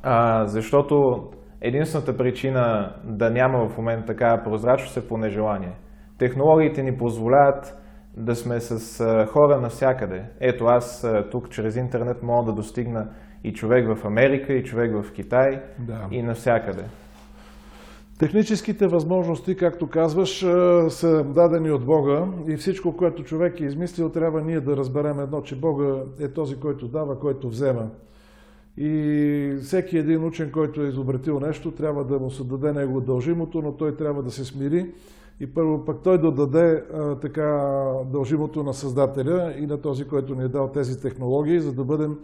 А, 0.02 0.47
защото 0.47 1.25
единствената 1.61 2.17
причина 2.17 2.95
да 3.05 3.31
няма 3.31 3.69
в 3.69 3.76
момента 3.76 4.07
такава 4.07 4.45
прозрачност 4.45 4.97
е 4.97 5.09
по 5.09 5.19
нежелание. 5.19 5.73
Технологиите 6.21 6.83
ни 6.83 6.97
позволяват 6.97 7.77
да 8.17 8.37
сме 8.37 8.61
с 8.61 9.05
хора 9.27 9.61
навсякъде. 9.61 10.25
Ето 10.41 10.65
аз 10.65 11.07
тук 11.31 11.50
чрез 11.50 11.77
интернет 11.77 12.23
мога 12.23 12.45
да 12.45 12.53
достигна 12.53 13.09
и 13.45 13.53
човек 13.53 13.97
в 13.97 14.05
Америка, 14.05 14.53
и 14.53 14.65
човек 14.65 15.03
в 15.03 15.12
Китай, 15.12 15.62
да. 15.79 16.09
и 16.11 16.23
навсякъде. 16.23 16.85
Техническите 18.19 18.87
възможности, 18.87 19.57
както 19.57 19.89
казваш, 19.89 20.39
са 20.89 21.25
дадени 21.25 21.71
от 21.71 21.87
Бога 21.87 22.27
и 22.49 22.57
всичко, 22.57 22.97
което 22.97 23.25
човек 23.25 23.61
е 23.61 23.65
измислил, 23.65 24.09
трябва 24.09 24.43
ние 24.43 24.61
да 24.61 24.77
разберем 24.77 25.21
едно, 25.21 25.43
че 25.43 25.61
Бога 25.61 26.03
е 26.21 26.29
този, 26.29 26.57
който 26.57 26.89
дава, 26.89 27.19
който 27.19 27.49
взема. 27.49 27.91
И 28.77 29.57
всеки 29.62 29.99
един 29.99 30.25
учен, 30.25 30.50
който 30.53 30.83
е 30.83 30.89
изобретил 30.89 31.41
нещо, 31.41 31.71
трябва 31.71 32.05
да 32.05 32.19
му 32.19 32.31
се 32.31 32.45
даде 32.45 32.73
него 32.73 33.00
дължимото, 33.00 33.62
но 33.62 33.73
той 33.73 33.97
трябва 33.97 34.23
да 34.23 34.31
се 34.31 34.45
смири 34.45 34.87
и 35.40 35.54
първо 35.54 35.85
пък 35.85 36.02
той 36.02 36.20
да 36.20 36.32
даде 36.32 36.85
а, 36.94 37.14
така 37.14 37.73
дължимото 38.06 38.62
на 38.62 38.75
Създателя 38.75 39.54
и 39.59 39.66
на 39.66 39.80
този, 39.80 40.04
който 40.04 40.35
ни 40.35 40.44
е 40.44 40.49
дал 40.49 40.68
тези 40.68 41.00
технологии, 41.00 41.61
за 41.61 41.73
да 41.73 41.85
бъдем 41.85 42.18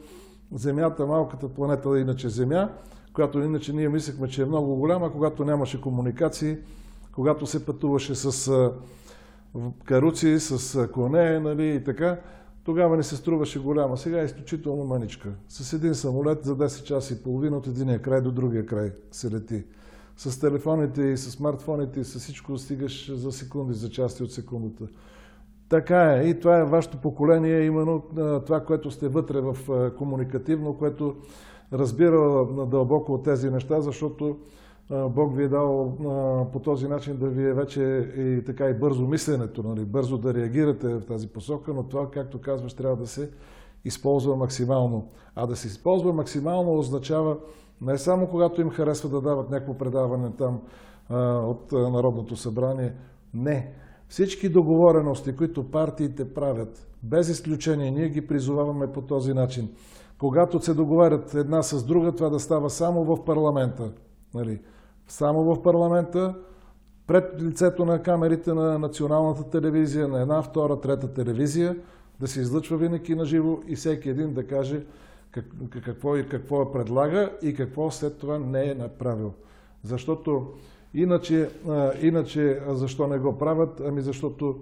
Земята, 0.53 1.07
малката 1.07 1.49
планета, 1.49 1.99
иначе 1.99 2.29
Земя, 2.29 2.71
която 3.13 3.41
иначе 3.41 3.73
ние 3.73 3.89
мислехме, 3.89 4.29
че 4.29 4.43
е 4.43 4.47
много 4.47 4.77
голяма, 4.77 5.13
когато 5.13 5.45
нямаше 5.45 5.81
комуникации, 5.81 6.57
когато 7.13 7.47
се 7.47 7.67
пътуваше 7.67 8.15
с 8.15 8.49
а, 8.49 8.73
каруци, 9.85 10.41
с 10.41 10.89
коне 10.89 11.41
нали, 11.41 11.75
и 11.75 11.85
така, 11.85 12.21
тогава 12.65 12.97
не 12.97 13.03
се 13.03 13.17
струваше 13.17 13.59
голяма. 13.59 13.97
Сега 13.97 14.21
е 14.21 14.25
изключително 14.25 14.85
маничка. 14.85 15.29
С 15.49 15.73
един 15.73 15.95
самолет 15.95 16.45
за 16.45 16.57
10 16.57 16.83
часа 16.83 17.15
и 17.15 17.23
половина 17.23 17.57
от 17.57 17.67
единия 17.67 18.03
край 18.03 18.21
до 18.21 18.31
другия 18.31 18.67
край 18.67 18.93
се 19.11 19.31
лети 19.31 19.65
с 20.17 20.41
телефоните 20.41 21.03
и 21.03 21.17
с 21.17 21.31
смартфоните 21.31 22.01
и 22.01 22.05
с 22.05 22.19
всичко 22.19 22.59
стигаш 22.59 23.13
за 23.15 23.33
секунди, 23.33 23.75
за 23.75 23.91
части 23.91 24.23
от 24.23 24.33
секундата. 24.33 24.85
Така 25.69 26.13
е. 26.13 26.29
И 26.29 26.41
това 26.41 26.59
е 26.59 26.65
вашето 26.65 26.97
поколение, 26.97 27.65
именно 27.65 28.03
това, 28.47 28.61
което 28.61 28.91
сте 28.91 29.09
вътре 29.09 29.41
в 29.41 29.57
комуникативно, 29.99 30.75
което 30.75 31.17
разбира 31.73 32.47
дълбоко 32.67 33.15
от 33.15 33.25
тези 33.25 33.51
неща, 33.51 33.81
защото 33.81 34.37
Бог 34.91 35.37
ви 35.37 35.45
е 35.45 35.49
дал 35.49 35.97
по 36.53 36.59
този 36.59 36.89
начин 36.89 37.17
да 37.17 37.29
ви 37.29 37.45
е 37.45 37.55
вече 37.55 37.83
и 38.17 38.45
така 38.45 38.69
и 38.69 38.75
бързо 38.75 39.07
мисленето, 39.07 39.63
нали? 39.63 39.85
бързо 39.85 40.19
да 40.19 40.35
реагирате 40.35 40.89
в 40.89 41.07
тази 41.07 41.29
посока, 41.29 41.75
но 41.75 41.83
това, 41.83 42.11
както 42.11 42.41
казваш, 42.41 42.75
трябва 42.75 42.97
да 42.97 43.07
се 43.07 43.31
използва 43.85 44.37
максимално. 44.37 45.09
А 45.35 45.47
да 45.47 45.57
се 45.57 45.67
използва 45.67 46.13
максимално 46.13 46.79
означава 46.79 47.37
не 47.81 47.99
само 47.99 48.27
когато 48.27 48.61
им 48.61 48.71
харесва 48.71 49.09
да 49.09 49.21
дават 49.21 49.51
някакво 49.51 49.75
предаване 49.75 50.31
там 50.39 50.61
а, 51.09 51.39
от 51.39 51.73
а, 51.73 51.91
Народното 51.91 52.37
събрание. 52.37 52.93
Не. 53.35 53.73
Всички 54.09 54.49
договорености, 54.49 55.37
които 55.37 55.71
партиите 55.71 56.35
правят, 56.35 56.87
без 57.03 57.29
изключение, 57.29 57.91
ние 57.91 58.09
ги 58.09 58.27
призоваваме 58.27 58.93
по 58.93 59.03
този 59.03 59.35
начин. 59.35 59.69
Когато 60.19 60.63
се 60.63 60.75
договарят 60.75 61.35
една 61.35 61.63
с 61.63 61.85
друга, 61.85 62.13
това 62.13 62.29
да 62.29 62.41
става 62.41 62.71
само 62.71 63.05
в 63.05 63.25
парламента. 63.25 63.93
Нали? 64.35 64.61
Само 65.09 65.45
в 65.45 65.63
парламента, 65.63 66.35
пред 67.07 67.43
лицето 67.43 67.85
на 67.85 68.03
камерите 68.03 68.55
на 68.55 68.79
националната 68.79 69.51
телевизия, 69.51 70.09
на 70.09 70.21
една, 70.21 70.43
втора, 70.43 70.81
трета 70.81 71.13
телевизия, 71.13 71.77
да 72.21 72.27
се 72.27 72.41
излъчва 72.41 72.77
винаги 72.77 73.15
на 73.15 73.25
живо 73.25 73.59
и 73.67 73.77
всеки 73.77 74.09
един 74.09 74.35
да 74.35 74.47
каже 74.47 74.87
какво, 75.85 76.17
и 76.17 76.29
какво 76.29 76.73
предлага 76.73 77.31
и 77.43 77.55
какво 77.55 77.91
след 77.91 78.19
това 78.19 78.39
не 78.39 78.71
е 78.71 78.75
направил. 78.75 79.33
Защото 79.83 80.53
иначе, 80.95 81.51
иначе 82.03 82.61
защо 82.69 83.07
не 83.07 83.19
го 83.19 83.39
правят? 83.39 83.83
Ами 83.87 84.01
защото 84.01 84.59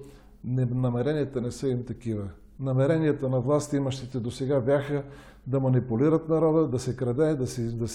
намеренията 0.75 1.41
не 1.41 1.51
са 1.51 1.69
им 1.69 1.85
такива. 1.85 2.29
намеренията 2.61 3.29
на 3.29 3.41
власт 3.41 3.73
имащите 3.73 4.21
до 4.21 4.31
сега 4.31 4.61
бяха 4.61 5.03
да 5.47 5.61
манипулират 5.61 6.29
народа, 6.29 6.69
да 6.69 6.79
се 6.79 6.97
краде, 6.97 7.35
да 7.35 7.47
се, 7.47 7.63
да 7.63 7.89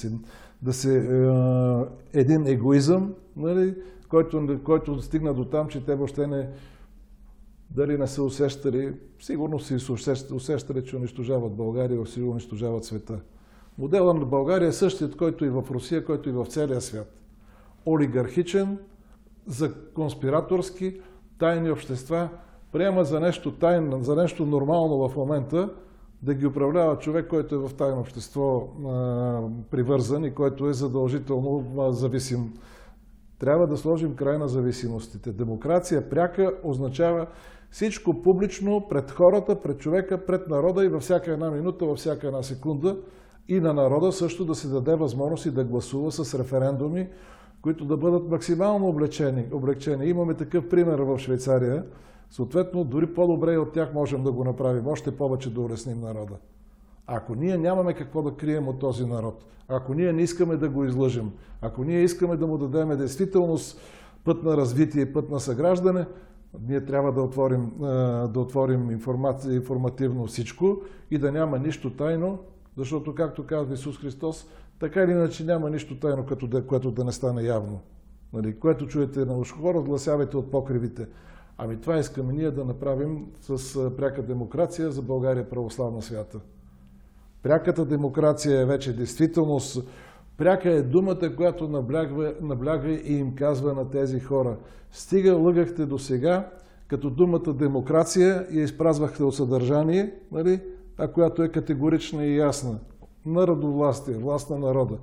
да 0.61 0.73
е, 0.93 2.19
един 2.19 2.47
егоизъм, 2.47 3.13
нали, 3.35 3.75
който, 4.09 4.59
който 4.63 5.01
стигна 5.01 5.33
до 5.33 5.45
там, 5.45 5.67
че 5.67 5.85
те 5.85 5.95
въобще 5.95 6.27
не, 6.27 6.49
дали 7.71 7.97
не 7.97 8.07
са 8.07 8.23
усещали, 8.23 8.93
сигурно 9.19 9.59
си 9.59 9.75
усещали, 10.33 10.85
че 10.85 10.95
унищожават 10.95 11.55
България, 11.55 12.05
си 12.05 12.21
унищожават 12.21 12.83
света. 12.83 13.19
Моделът 13.77 14.17
на 14.17 14.25
България 14.25 14.67
е 14.67 14.71
същият, 14.71 15.17
който 15.17 15.45
и 15.45 15.49
в 15.49 15.63
Русия, 15.71 16.05
който 16.05 16.29
и 16.29 16.31
в 16.31 16.45
целия 16.45 16.81
свят. 16.81 17.15
Олигархичен, 17.85 18.77
за 19.47 19.73
конспираторски, 19.93 21.01
тайни 21.39 21.71
общества, 21.71 22.29
приема 22.71 23.03
за 23.03 23.19
нещо 23.19 23.51
тайно, 23.51 24.03
за 24.03 24.15
нещо 24.15 24.45
нормално 24.45 25.09
в 25.09 25.15
момента, 25.15 25.69
да 26.21 26.33
ги 26.33 26.45
управлява 26.45 26.97
човек, 26.97 27.27
който 27.27 27.55
е 27.55 27.57
в 27.57 27.73
тайно 27.73 27.99
общество 27.99 28.67
а, 28.87 29.41
привързан 29.71 30.25
и 30.25 30.33
който 30.33 30.69
е 30.69 30.73
задължително 30.73 31.65
а, 31.79 31.91
зависим. 31.91 32.53
Трябва 33.39 33.67
да 33.67 33.77
сложим 33.77 34.15
край 34.15 34.37
на 34.37 34.47
зависимостите. 34.47 35.31
Демокрация 35.31 36.09
пряка 36.09 36.53
означава 36.63 37.27
всичко 37.71 38.21
публично 38.21 38.87
пред 38.89 39.11
хората, 39.11 39.61
пред 39.61 39.79
човека, 39.79 40.25
пред 40.25 40.47
народа 40.47 40.85
и 40.85 40.87
във 40.87 41.01
всяка 41.01 41.31
една 41.31 41.51
минута, 41.51 41.85
във 41.85 41.97
всяка 41.97 42.27
една 42.27 42.43
секунда 42.43 42.97
и 43.47 43.59
на 43.59 43.73
народа 43.73 44.11
също 44.11 44.45
да 44.45 44.55
се 44.55 44.67
даде 44.67 44.95
възможност 44.95 45.45
и 45.45 45.51
да 45.51 45.63
гласува 45.63 46.11
с 46.11 46.39
референдуми, 46.39 47.07
които 47.61 47.85
да 47.85 47.97
бъдат 47.97 48.29
максимално 48.29 48.87
облегчени. 48.87 49.45
облегчени. 49.51 50.05
Имаме 50.05 50.33
такъв 50.33 50.69
пример 50.69 50.99
в 50.99 51.19
Швейцария. 51.19 51.83
Съответно, 52.29 52.83
дори 52.83 53.13
по-добре 53.13 53.53
и 53.53 53.57
от 53.57 53.73
тях 53.73 53.93
можем 53.93 54.23
да 54.23 54.31
го 54.31 54.43
направим. 54.43 54.87
Още 54.87 55.17
повече 55.17 55.53
да 55.53 55.61
улесним 55.61 56.01
народа. 56.01 56.33
Ако 57.07 57.35
ние 57.35 57.57
нямаме 57.57 57.93
какво 57.93 58.21
да 58.21 58.35
крием 58.35 58.67
от 58.67 58.79
този 58.79 59.05
народ, 59.05 59.45
ако 59.67 59.93
ние 59.93 60.13
не 60.13 60.21
искаме 60.21 60.57
да 60.57 60.69
го 60.69 60.85
излъжем, 60.85 61.31
ако 61.61 61.83
ние 61.83 62.03
искаме 62.03 62.37
да 62.37 62.47
му 62.47 62.57
дадем 62.57 62.97
действителност, 62.97 63.79
път 64.25 64.43
на 64.43 64.57
развитие, 64.57 65.13
път 65.13 65.29
на 65.29 65.39
съграждане, 65.39 66.05
ние 66.67 66.85
трябва 66.85 67.11
да 67.13 67.21
отворим, 67.21 67.71
да 68.29 68.39
отворим 68.39 68.91
информация, 68.91 69.55
информативно 69.55 70.25
всичко 70.25 70.81
и 71.11 71.17
да 71.17 71.31
няма 71.31 71.59
нищо 71.59 71.89
тайно, 71.89 72.39
защото, 72.77 73.15
както 73.15 73.45
казва 73.45 73.73
Исус 73.73 73.97
Христос, 73.97 74.47
така 74.79 75.01
или 75.01 75.11
иначе 75.11 75.45
няма 75.45 75.69
нищо 75.69 75.99
тайно, 75.99 76.25
като 76.25 76.47
да, 76.47 76.67
което 76.67 76.91
да 76.91 77.03
не 77.03 77.11
стане 77.11 77.43
явно. 77.43 77.79
Нали? 78.33 78.59
Което 78.59 78.87
чуете 78.87 79.25
на 79.25 79.37
ушко 79.37 79.61
хора, 79.61 79.77
отгласявайте 79.77 80.37
от 80.37 80.51
покривите. 80.51 81.07
Ами 81.57 81.81
това 81.81 81.97
искаме 81.97 82.33
ние 82.33 82.51
да 82.51 82.65
направим 82.65 83.25
с 83.41 83.79
пряка 83.97 84.23
демокрация 84.23 84.91
за 84.91 85.01
България 85.01 85.49
православна 85.49 86.01
свята. 86.01 86.39
Пряката 87.43 87.85
демокрация 87.85 88.61
е 88.61 88.65
вече 88.65 88.95
действителност. 88.95 89.87
Пряка 90.39 90.69
е 90.69 90.81
думата, 90.81 91.35
която 91.35 91.67
наблягва, 91.67 92.33
наблягва 92.41 92.91
и 92.91 93.13
им 93.17 93.35
казва 93.35 93.73
на 93.73 93.89
тези 93.89 94.19
хора. 94.19 94.57
Стига 94.91 95.35
лъгахте 95.35 95.85
до 95.85 95.99
сега, 95.99 96.49
като 96.87 97.09
думата 97.09 97.53
демокрация 97.53 98.47
я 98.51 98.63
изпразвахте 98.63 99.23
от 99.23 99.35
съдържание, 99.35 100.13
нали? 100.31 100.61
а 100.97 101.07
която 101.07 101.43
е 101.43 101.49
категорична 101.49 102.25
и 102.25 102.37
ясна. 102.37 102.79
Народовластие, 103.25 104.13
власт 104.13 104.49
на 104.49 104.57
народа. 104.59 104.97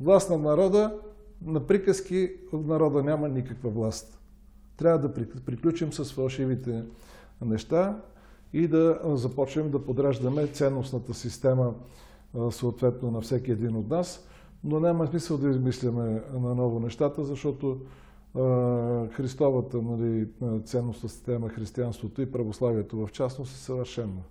Власт 0.00 0.30
на 0.30 0.38
народа, 0.38 0.98
на 1.44 1.60
приказки 1.60 2.30
от 2.52 2.66
народа 2.66 3.02
няма 3.02 3.28
никаква 3.28 3.70
власт. 3.70 4.20
Трябва 4.76 4.98
да 4.98 5.14
приключим 5.46 5.92
с 5.92 6.12
фалшивите 6.12 6.84
неща 7.44 8.00
и 8.52 8.68
да 8.68 9.00
започнем 9.04 9.70
да 9.70 9.84
подраждаме 9.84 10.46
ценностната 10.46 11.14
система 11.14 11.74
съответно 12.50 13.10
на 13.10 13.20
всеки 13.20 13.50
един 13.50 13.76
от 13.76 13.88
нас, 13.88 14.26
но 14.64 14.80
няма 14.80 15.06
смисъл 15.06 15.38
да 15.38 15.50
измисляме 15.50 16.22
на 16.32 16.54
ново 16.54 16.80
нещата, 16.80 17.24
защото 17.24 17.78
Христовата 19.10 19.82
нали, 19.82 20.28
ценностна 20.64 21.08
система, 21.08 21.48
християнството 21.48 22.22
и 22.22 22.32
православието 22.32 23.06
в 23.06 23.12
частност 23.12 23.54
е 23.54 23.58
съвършено. 23.58 24.22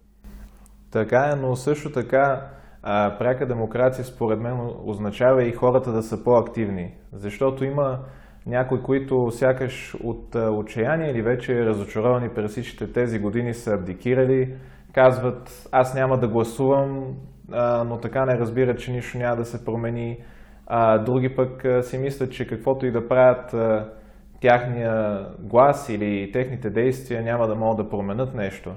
Така 0.91 1.29
е, 1.33 1.35
но 1.35 1.55
също 1.55 1.91
така 1.91 2.49
а, 2.81 3.17
пряка 3.17 3.47
демокрация 3.47 4.05
според 4.05 4.39
мен 4.39 4.69
означава 4.85 5.43
и 5.43 5.51
хората 5.51 5.91
да 5.91 6.03
са 6.03 6.23
по-активни. 6.23 6.95
Защото 7.13 7.65
има 7.65 7.99
някои, 8.45 8.83
които 8.83 9.31
сякаш 9.31 9.95
от 10.03 10.35
отчаяние 10.35 11.11
или 11.11 11.21
вече 11.21 11.65
разочаровани 11.65 12.29
през 12.29 12.51
всичките 12.51 12.91
тези 12.91 13.19
години 13.19 13.53
са 13.53 13.73
абдикирали, 13.73 14.55
казват 14.93 15.67
аз 15.71 15.93
няма 15.95 16.19
да 16.19 16.27
гласувам, 16.27 17.15
но 17.85 17.97
така 18.01 18.25
не 18.25 18.39
разбират, 18.39 18.79
че 18.79 18.91
нищо 18.91 19.17
няма 19.17 19.35
да 19.35 19.45
се 19.45 19.65
промени. 19.65 20.17
А, 20.67 20.97
други 20.97 21.35
пък 21.35 21.65
си 21.81 21.97
мислят, 21.97 22.31
че 22.31 22.47
каквото 22.47 22.85
и 22.85 22.91
да 22.91 23.07
правят 23.07 23.55
тяхния 24.41 25.25
глас 25.39 25.89
или 25.89 26.31
техните 26.31 26.69
действия 26.69 27.23
няма 27.23 27.47
да 27.47 27.55
могат 27.55 27.85
да 27.85 27.89
променят 27.89 28.33
нещо. 28.33 28.71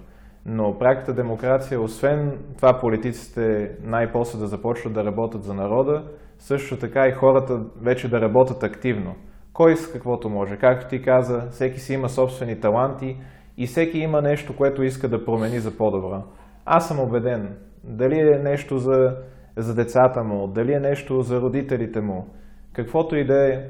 Но 0.47 0.79
пряката 0.79 1.15
демокрация, 1.15 1.81
освен 1.81 2.39
това 2.57 2.81
политиците 2.81 3.71
най-после 3.83 4.39
да 4.39 4.47
започват 4.47 4.95
да 4.95 5.05
работят 5.05 5.45
за 5.45 5.55
народа, 5.55 6.05
също 6.39 6.79
така 6.79 7.07
и 7.07 7.13
хората 7.13 7.61
вече 7.83 8.11
да 8.11 8.21
работят 8.21 8.63
активно. 8.63 9.15
Кой 9.53 9.77
с 9.77 9.93
каквото 9.93 10.29
може. 10.29 10.57
Както 10.57 10.89
ти 10.89 11.03
каза, 11.03 11.49
всеки 11.51 11.81
си 11.81 11.95
има 11.95 12.09
собствени 12.09 12.61
таланти 12.61 13.17
и 13.57 13.67
всеки 13.67 13.99
има 13.99 14.23
нещо, 14.23 14.57
което 14.57 14.83
иска 14.83 15.09
да 15.09 15.25
промени 15.25 15.59
за 15.59 15.77
по-добро. 15.77 16.23
Аз 16.65 16.89
съм 16.89 17.01
убеден, 17.01 17.57
дали 17.87 18.19
е 18.19 18.39
нещо 18.39 18.79
за, 18.79 19.17
за 19.57 19.75
децата 19.75 20.25
му, 20.25 20.47
дали 20.47 20.73
е 20.73 20.81
нещо 20.81 21.23
за 21.23 21.41
родителите 21.41 22.01
му, 22.01 22.27
каквото 22.73 23.17
и 23.17 23.27
да 23.27 23.55
е, 23.55 23.65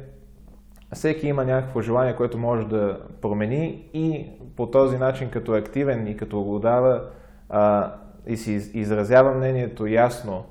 всеки 0.93 1.27
има 1.27 1.45
някакво 1.45 1.81
желание, 1.81 2.17
което 2.17 2.39
може 2.39 2.67
да 2.67 3.01
промени 3.23 3.89
и 3.95 4.31
по 4.57 4.71
този 4.71 4.99
начин, 4.99 5.31
като 5.31 5.55
е 5.55 5.59
активен 5.59 6.07
и 6.07 6.17
като 6.17 6.43
го 6.43 6.59
дава 6.59 7.09
а, 7.49 7.95
и 8.27 8.37
си 8.37 8.53
изразява 8.75 9.35
мнението 9.35 9.87
ясно 9.87 10.45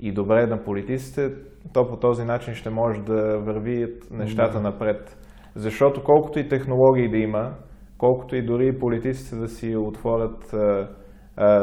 и 0.00 0.12
добре 0.12 0.46
на 0.46 0.64
политиците, 0.64 1.32
то 1.72 1.88
по 1.88 1.96
този 1.96 2.24
начин 2.24 2.54
ще 2.54 2.70
може 2.70 3.00
да 3.00 3.38
вървият 3.38 4.10
нещата 4.10 4.60
напред. 4.60 5.16
Защото 5.54 6.04
колкото 6.04 6.38
и 6.38 6.48
технологии 6.48 7.10
да 7.10 7.16
има, 7.16 7.54
колкото 7.98 8.36
и 8.36 8.46
дори 8.46 8.78
политиците 8.78 9.36
да 9.36 9.48
си 9.48 9.76
отворят 9.76 10.52
а, 10.52 10.88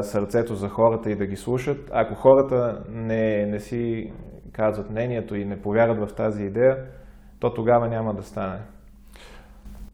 сърцето 0.02 0.56
за 0.56 0.70
хората 0.70 1.12
и 1.12 1.16
да 1.16 1.26
ги 1.26 1.36
слушат, 1.36 1.90
ако 1.94 2.16
хората 2.16 2.84
не, 2.90 3.46
не 3.46 3.60
си 3.60 4.12
казват 4.52 4.90
мнението 4.90 5.36
и 5.36 5.46
не 5.46 5.62
повярват 5.62 6.10
в 6.10 6.16
тази 6.16 6.44
идея, 6.44 6.78
то 7.40 7.54
тогава 7.54 7.88
няма 7.88 8.14
да 8.14 8.24
стане. 8.24 8.60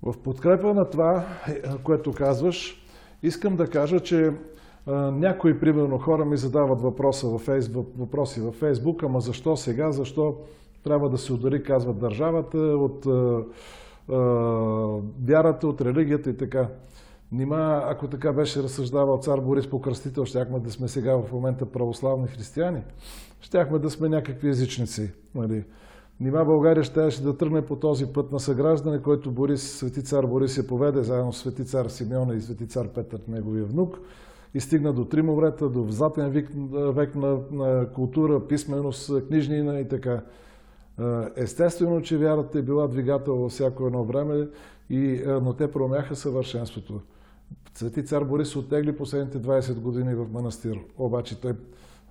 В 0.04 0.24
подкрепа 0.24 0.74
на 0.74 0.90
това, 0.90 1.26
което 1.84 2.14
казваш, 2.14 2.86
искам 3.24 3.56
да 3.56 3.68
кажа, 3.68 4.00
че 4.00 4.32
някои, 5.12 5.60
примерно, 5.60 5.98
хора 5.98 6.26
ми 6.26 6.38
задават 6.38 6.82
въпроса 6.82 7.28
във 7.28 7.42
Фейсбук, 7.42 7.88
въпроси 7.98 8.42
във 8.42 8.56
Фейсбук, 8.56 9.04
ама 9.04 9.20
защо 9.20 9.58
сега, 9.58 9.92
защо 9.92 10.38
трябва 10.84 11.10
да 11.10 11.18
се 11.18 11.34
удари, 11.34 11.64
казват 11.64 12.00
държавата, 12.00 12.58
от 12.58 13.06
а, 13.06 13.44
а, 14.14 14.18
вярата, 15.28 15.68
от 15.68 15.82
религията 15.82 16.30
и 16.30 16.38
така. 16.38 16.68
Нима, 17.32 17.84
ако 17.86 18.08
така 18.08 18.34
беше 18.34 18.64
разсъждавал 18.64 19.18
цар 19.18 19.40
Борис 19.40 19.70
Покръстител, 19.70 20.26
щяхме 20.26 20.60
да 20.60 20.72
сме 20.72 20.88
сега 20.88 21.18
в 21.18 21.32
момента 21.32 21.66
православни 21.66 22.28
християни, 22.28 22.82
щяхме 23.42 23.80
да 23.80 23.90
сме 23.90 24.10
някакви 24.10 24.50
езичници. 24.50 25.12
Нали? 25.36 25.64
Нима 26.20 26.46
България 26.46 26.84
щеше 26.84 27.24
да 27.24 27.38
тръгне 27.38 27.62
по 27.62 27.76
този 27.76 28.06
път 28.06 28.32
на 28.32 28.40
съграждане, 28.40 29.02
който 29.02 29.32
Борис, 29.32 29.78
свети 29.78 30.04
цар 30.04 30.26
Борис 30.26 30.58
я 30.58 30.68
поведе, 30.68 31.04
заедно 31.04 31.34
с 31.34 31.38
свети 31.38 31.66
цар 31.66 31.88
Симеона 31.88 32.36
и 32.36 32.42
свети 32.42 32.68
цар 32.68 32.88
Петър, 32.88 33.20
неговия 33.28 33.66
внук, 33.66 34.00
и 34.54 34.60
стигна 34.60 34.94
до 34.94 35.06
три 35.06 35.22
морета, 35.22 35.70
до 35.70 35.86
златен 35.90 36.30
век, 36.30 36.50
век 36.72 37.16
на, 37.16 37.38
на 37.52 37.90
култура, 37.94 38.48
писменост, 38.48 39.28
книжнина 39.28 39.80
и 39.80 39.88
така. 39.88 40.22
Естествено, 41.36 42.02
че 42.02 42.18
вярата 42.18 42.60
е 42.60 42.62
била 42.62 42.88
двигател 42.88 43.36
във 43.36 43.52
всяко 43.52 43.88
едно 43.88 44.04
време, 44.04 44.48
и, 44.90 45.22
но 45.42 45.54
те 45.54 45.72
промяха 45.72 46.16
съвършенството. 46.16 47.02
Свети 47.78 48.06
цар 48.06 48.24
Борис 48.24 48.56
оттегли 48.56 48.98
последните 48.98 49.38
20 49.38 49.80
години 49.80 50.16
в 50.16 50.26
манастир, 50.32 50.80
обаче 50.98 51.42
той 51.42 51.54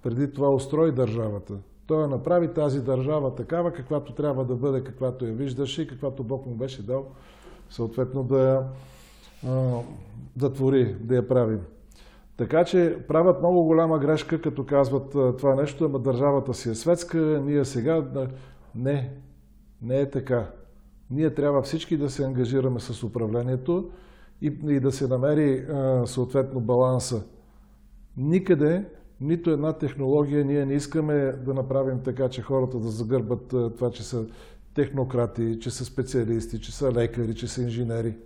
преди 0.03 0.33
това 0.33 0.51
устрои 0.51 0.93
държавата. 0.93 1.55
Той 1.87 2.09
направи 2.09 2.55
тази 2.55 2.85
държава 2.85 3.35
такава, 3.35 3.73
каквато 3.73 4.13
трябва 4.13 4.45
да 4.45 4.55
бъде, 4.55 4.85
каквато 4.85 5.27
я 5.27 5.33
виждаше 5.33 5.83
и 5.83 5.87
каквато 5.87 6.25
Бог 6.25 6.47
му 6.47 6.55
беше 6.55 6.83
дал, 6.83 7.07
съответно 7.71 8.23
да, 8.23 8.67
да 10.37 10.53
твори, 10.53 10.97
да 11.01 11.17
я 11.17 11.29
прави. 11.29 11.59
Така 12.37 12.65
че 12.65 12.99
правят 13.09 13.41
много 13.41 13.65
голяма 13.65 13.99
грешка, 13.99 14.41
като 14.41 14.67
казват 14.67 15.11
това 15.39 15.55
нещо, 15.55 15.85
ама 15.85 15.99
държавата 15.99 16.55
си 16.55 16.71
е 16.71 16.75
светска, 16.75 17.19
ние 17.19 17.65
сега... 17.65 18.05
Не, 18.75 19.13
не 19.83 20.01
е 20.01 20.11
така. 20.11 20.51
Ние 21.11 21.35
трябва 21.35 21.63
всички 21.63 21.97
да 21.97 22.11
се 22.11 22.25
ангажираме 22.25 22.81
с 22.81 23.03
управлението 23.03 23.91
и, 24.43 24.47
и 24.47 24.81
да 24.81 24.93
се 24.93 25.09
намери 25.09 25.67
съответно 26.05 26.61
баланса 26.61 27.23
Никъде, 28.17 28.85
нито 29.21 29.51
една 29.51 29.73
технология, 29.73 30.45
ние 30.45 30.67
не 30.67 30.75
искаме 30.75 31.15
да 31.33 31.55
направим 31.55 32.01
така, 32.03 32.29
че 32.29 32.43
хората 32.43 32.79
да 32.79 32.89
загърбат 32.89 33.49
това, 33.49 33.91
че 33.91 34.03
са 34.03 34.27
технократи, 34.75 35.59
че 35.61 35.71
са 35.71 35.85
специалисти, 35.85 36.61
че 36.61 36.73
са 36.73 36.93
лекари, 36.93 37.35
че 37.35 37.49
са 37.49 37.63
инженери. 37.63 38.17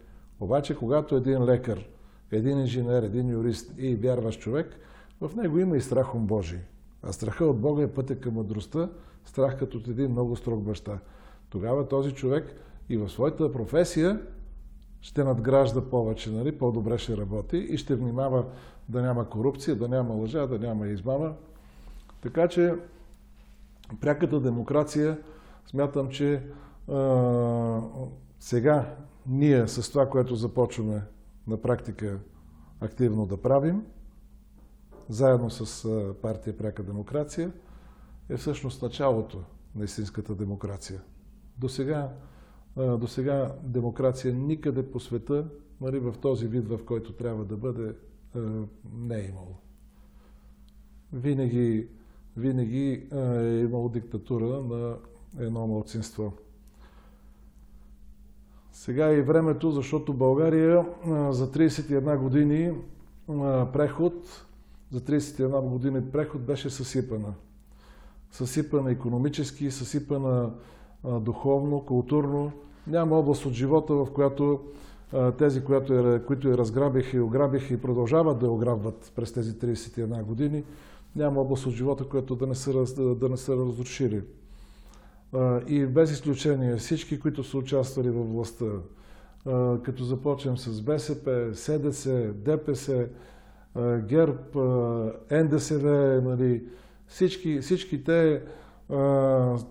Обаче, 0.40 0.76
когато 0.76 1.16
един 1.16 1.44
лекар, 1.44 1.88
един 2.30 2.58
инженер, 2.58 3.02
един 3.02 3.28
юрист 3.28 3.74
и 3.78 3.96
вярващ 3.96 4.40
човек, 4.40 4.76
в 5.20 5.36
него 5.36 5.58
има 5.58 5.76
и 5.76 5.80
страхом 5.80 6.26
Божий. 6.26 6.58
А 7.02 7.12
страха 7.12 7.44
от 7.44 7.60
Бога 7.60 7.82
е 7.82 7.92
пътя 7.92 8.20
към 8.20 8.34
мъдростта, 8.34 8.88
страх 9.24 9.58
като 9.58 9.78
от 9.78 9.88
един 9.88 10.10
много 10.10 10.36
строг 10.36 10.62
баща. 10.62 10.98
Тогава 11.50 11.88
този 11.88 12.12
човек 12.12 12.54
и 12.88 12.96
в 12.96 13.08
своята 13.08 13.52
професия 13.52 14.20
ще 15.00 15.24
надгражда 15.24 15.90
повече, 15.90 16.30
нали? 16.30 16.58
по-добре 16.58 16.98
ще 16.98 17.16
работи 17.16 17.56
и 17.56 17.76
ще 17.76 17.94
внимава 17.94 18.44
да 18.88 19.02
няма 19.02 19.28
корупция, 19.28 19.76
да 19.76 19.88
няма 19.88 20.14
лъжа, 20.14 20.46
да 20.46 20.58
няма 20.58 20.88
измама. 20.88 21.32
Така 22.22 22.48
че 22.48 22.74
пряката 24.00 24.40
демокрация, 24.40 25.18
смятам, 25.66 26.08
че 26.08 26.42
а, 26.88 27.80
сега 28.40 28.94
ние 29.26 29.68
с 29.68 29.90
това, 29.90 30.08
което 30.08 30.34
започваме 30.34 31.02
на 31.46 31.62
практика 31.62 32.18
активно 32.80 33.26
да 33.26 33.36
правим, 33.36 33.86
заедно 35.08 35.50
с 35.50 35.88
партия 36.22 36.56
Пряка 36.56 36.82
демокрация, 36.82 37.52
е 38.28 38.36
всъщност 38.36 38.82
началото 38.82 39.42
на 39.74 39.84
истинската 39.84 40.34
демокрация. 40.34 41.00
До 41.58 41.68
сега, 41.68 42.08
до 42.76 43.06
сега 43.06 43.54
демокрация 43.62 44.34
никъде 44.34 44.90
по 44.90 45.00
света, 45.00 45.46
нали, 45.80 45.98
в 45.98 46.14
този 46.20 46.46
вид, 46.46 46.68
в 46.68 46.80
който 46.86 47.12
трябва 47.12 47.44
да 47.44 47.56
бъде, 47.56 47.94
не 48.94 49.16
е 49.16 49.28
имало. 49.28 49.56
Винаги, 51.12 51.88
винаги 52.36 53.08
е 53.12 53.58
имало 53.58 53.88
диктатура 53.88 54.46
на 54.46 54.96
едно 55.38 55.66
младсинство. 55.66 56.32
Сега 58.72 59.10
е 59.10 59.16
и 59.16 59.22
времето, 59.22 59.70
защото 59.70 60.14
България 60.14 60.86
за 61.30 61.52
31 61.52 62.18
години 62.18 62.72
преход, 63.72 64.46
за 64.90 65.00
31 65.00 65.68
години 65.68 66.10
преход 66.10 66.42
беше 66.42 66.70
съсипана. 66.70 67.34
Съсипана 68.30 68.90
економически, 68.90 69.70
съсипана 69.70 70.52
духовно, 71.04 71.80
културно. 71.80 72.52
Няма 72.86 73.18
област 73.18 73.46
от 73.46 73.52
живота, 73.52 73.94
в 73.94 74.08
която 74.14 74.60
тези, 75.38 75.64
които, 75.64 76.20
които 76.26 76.48
я 76.48 76.58
разграбиха 76.58 77.16
и 77.16 77.20
ограбиха 77.20 77.74
и 77.74 77.80
продължават 77.80 78.38
да 78.38 78.46
я 78.46 78.52
ограбват 78.52 79.12
през 79.16 79.32
тези 79.32 79.52
31 79.52 80.22
години, 80.22 80.64
няма 81.16 81.40
област 81.40 81.66
от 81.66 81.72
живота, 81.72 82.04
която 82.04 82.36
да 82.36 82.46
не 82.46 82.54
са, 82.54 82.84
да 83.14 83.28
не 83.28 83.36
са 83.36 83.56
разрушили. 83.56 84.22
И 85.66 85.86
без 85.86 86.12
изключение 86.12 86.76
всички, 86.76 87.20
които 87.20 87.44
са 87.44 87.58
участвали 87.58 88.10
във 88.10 88.32
властта, 88.32 88.66
като 89.82 90.04
започнем 90.04 90.58
с 90.58 90.82
БСП, 90.82 91.50
СДС, 91.54 92.32
ДПС, 92.34 93.08
ГЕРБ, 94.08 94.38
НДСВ, 95.30 96.20
нали, 96.24 96.64
всички, 97.06 97.60
всички 97.60 98.04
те 98.04 98.42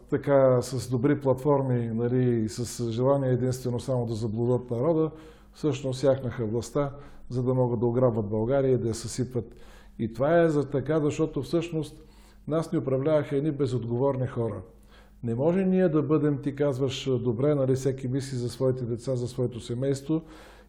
така 0.10 0.62
с 0.62 0.90
добри 0.90 1.22
платформи 1.22 1.92
нали, 1.94 2.44
и 2.44 2.50
с 2.50 2.92
желание 2.92 3.32
единствено 3.32 3.80
само 3.80 4.06
да 4.06 4.14
заблудат 4.14 4.72
народа, 4.72 5.12
всъщност 5.54 6.04
яхнаха 6.04 6.46
властта, 6.46 6.92
за 7.30 7.44
да 7.44 7.54
могат 7.54 7.80
да 7.80 7.86
ограбват 7.86 8.30
България 8.30 8.72
и 8.72 8.78
да 8.78 8.88
я 8.88 8.96
съсипват. 8.96 9.56
И 10.00 10.14
това 10.14 10.42
е 10.42 10.50
за 10.50 10.70
така, 10.70 11.00
защото 11.00 11.42
всъщност 11.42 12.04
нас 12.48 12.72
ни 12.72 12.78
управляваха 12.78 13.36
едни 13.36 13.52
безотговорни 13.52 14.28
хора. 14.28 14.62
Не 15.24 15.36
може 15.36 15.66
ние 15.66 15.90
да 15.90 16.02
бъдем, 16.02 16.42
ти 16.42 16.56
казваш, 16.56 17.10
добре, 17.24 17.56
нали, 17.56 17.76
всеки 17.76 18.08
мисли 18.08 18.38
за 18.38 18.50
своите 18.50 18.86
деца, 18.86 19.16
за 19.16 19.28
своето 19.28 19.60
семейство 19.60 20.22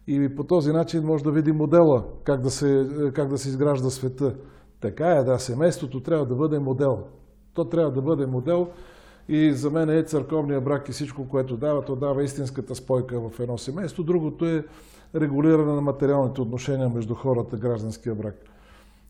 и 0.07 0.35
по 0.35 0.43
този 0.43 0.71
начин 0.71 1.03
може 1.03 1.23
да 1.23 1.31
види 1.31 1.51
модела, 1.51 2.03
как 2.23 2.41
да 2.41 2.49
се, 2.49 2.87
как 3.13 3.29
да 3.29 3.37
се 3.37 3.49
изгражда 3.49 3.89
света. 3.89 4.35
Така 4.81 5.07
е, 5.07 5.23
да, 5.23 5.39
семейството 5.39 6.03
трябва 6.03 6.25
да 6.25 6.35
бъде 6.35 6.59
модел. 6.59 7.03
То 7.53 7.65
трябва 7.65 7.91
да 7.91 8.01
бъде 8.01 8.25
модел 8.25 8.67
и 9.29 9.53
за 9.53 9.69
мен 9.69 9.89
е 9.89 10.03
църковния 10.03 10.61
брак 10.61 10.89
и 10.89 10.91
всичко, 10.91 11.27
което 11.29 11.57
дава, 11.57 11.85
то 11.85 11.95
дава 11.95 12.23
истинската 12.23 12.75
спойка 12.75 13.29
в 13.29 13.39
едно 13.39 13.57
семейство. 13.57 14.03
Другото 14.03 14.45
е 14.45 14.65
регулиране 15.15 15.73
на 15.73 15.81
материалните 15.81 16.41
отношения 16.41 16.89
между 16.89 17.15
хората, 17.15 17.57
гражданския 17.57 18.15
брак. 18.15 18.35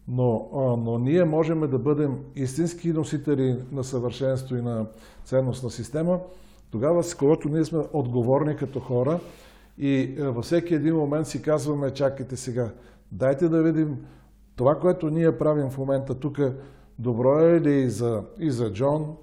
Но, 0.08 0.50
но 0.86 0.98
ние 0.98 1.24
можем 1.24 1.70
да 1.70 1.80
бъдем 1.80 2.18
истински 2.36 2.94
носители 2.94 3.58
на 3.72 3.84
съвършенство 3.84 4.56
и 4.56 4.62
на 4.62 4.86
ценностна 5.26 5.70
система, 5.70 6.20
тогава, 6.72 7.04
с 7.04 7.16
когато 7.16 7.50
ние 7.50 7.66
сме 7.66 7.80
отговорни 7.94 8.56
като 8.56 8.80
хора 8.80 9.20
и 9.78 10.16
във 10.20 10.46
всеки 10.46 10.74
един 10.74 10.96
момент 10.96 11.28
си 11.28 11.42
казваме, 11.42 11.92
чакайте 11.92 12.36
сега, 12.36 12.70
дайте 13.12 13.50
да 13.50 13.64
видим 13.64 13.98
това, 14.56 14.76
което 14.76 15.10
ние 15.10 15.38
правим 15.38 15.70
в 15.70 15.78
момента 15.78 16.16
тук, 16.16 16.40
добро 17.02 17.40
е 17.40 17.62
ли 17.62 17.82
и 17.82 17.90
за, 17.90 18.24
и 18.40 18.52
за 18.52 18.74
Джон, 18.74 19.16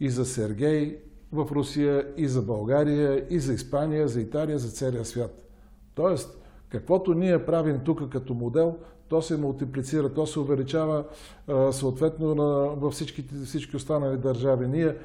и 0.00 0.10
за 0.10 0.24
Сергей 0.24 0.98
в 1.32 1.48
Русия, 1.52 2.06
и 2.16 2.28
за 2.28 2.42
България, 2.42 3.26
и 3.30 3.40
за 3.40 3.52
Испания, 3.52 4.08
за 4.08 4.20
Италия, 4.20 4.58
за 4.58 4.68
целия 4.68 5.04
свят. 5.04 5.48
Тоест, 5.94 6.38
каквото 6.68 7.14
ние 7.14 7.46
правим 7.46 7.80
тук 7.84 8.08
като 8.08 8.34
модел, 8.34 8.76
то 9.08 9.22
се 9.22 9.36
мултиплицира, 9.36 10.14
то 10.14 10.26
се 10.26 10.40
увеличава 10.40 11.04
съответно 11.70 12.34
във 12.76 12.92
всички, 12.92 13.24
всички 13.44 13.76
останали 13.76 14.16
държави. 14.16 14.68
Ние 14.68 14.96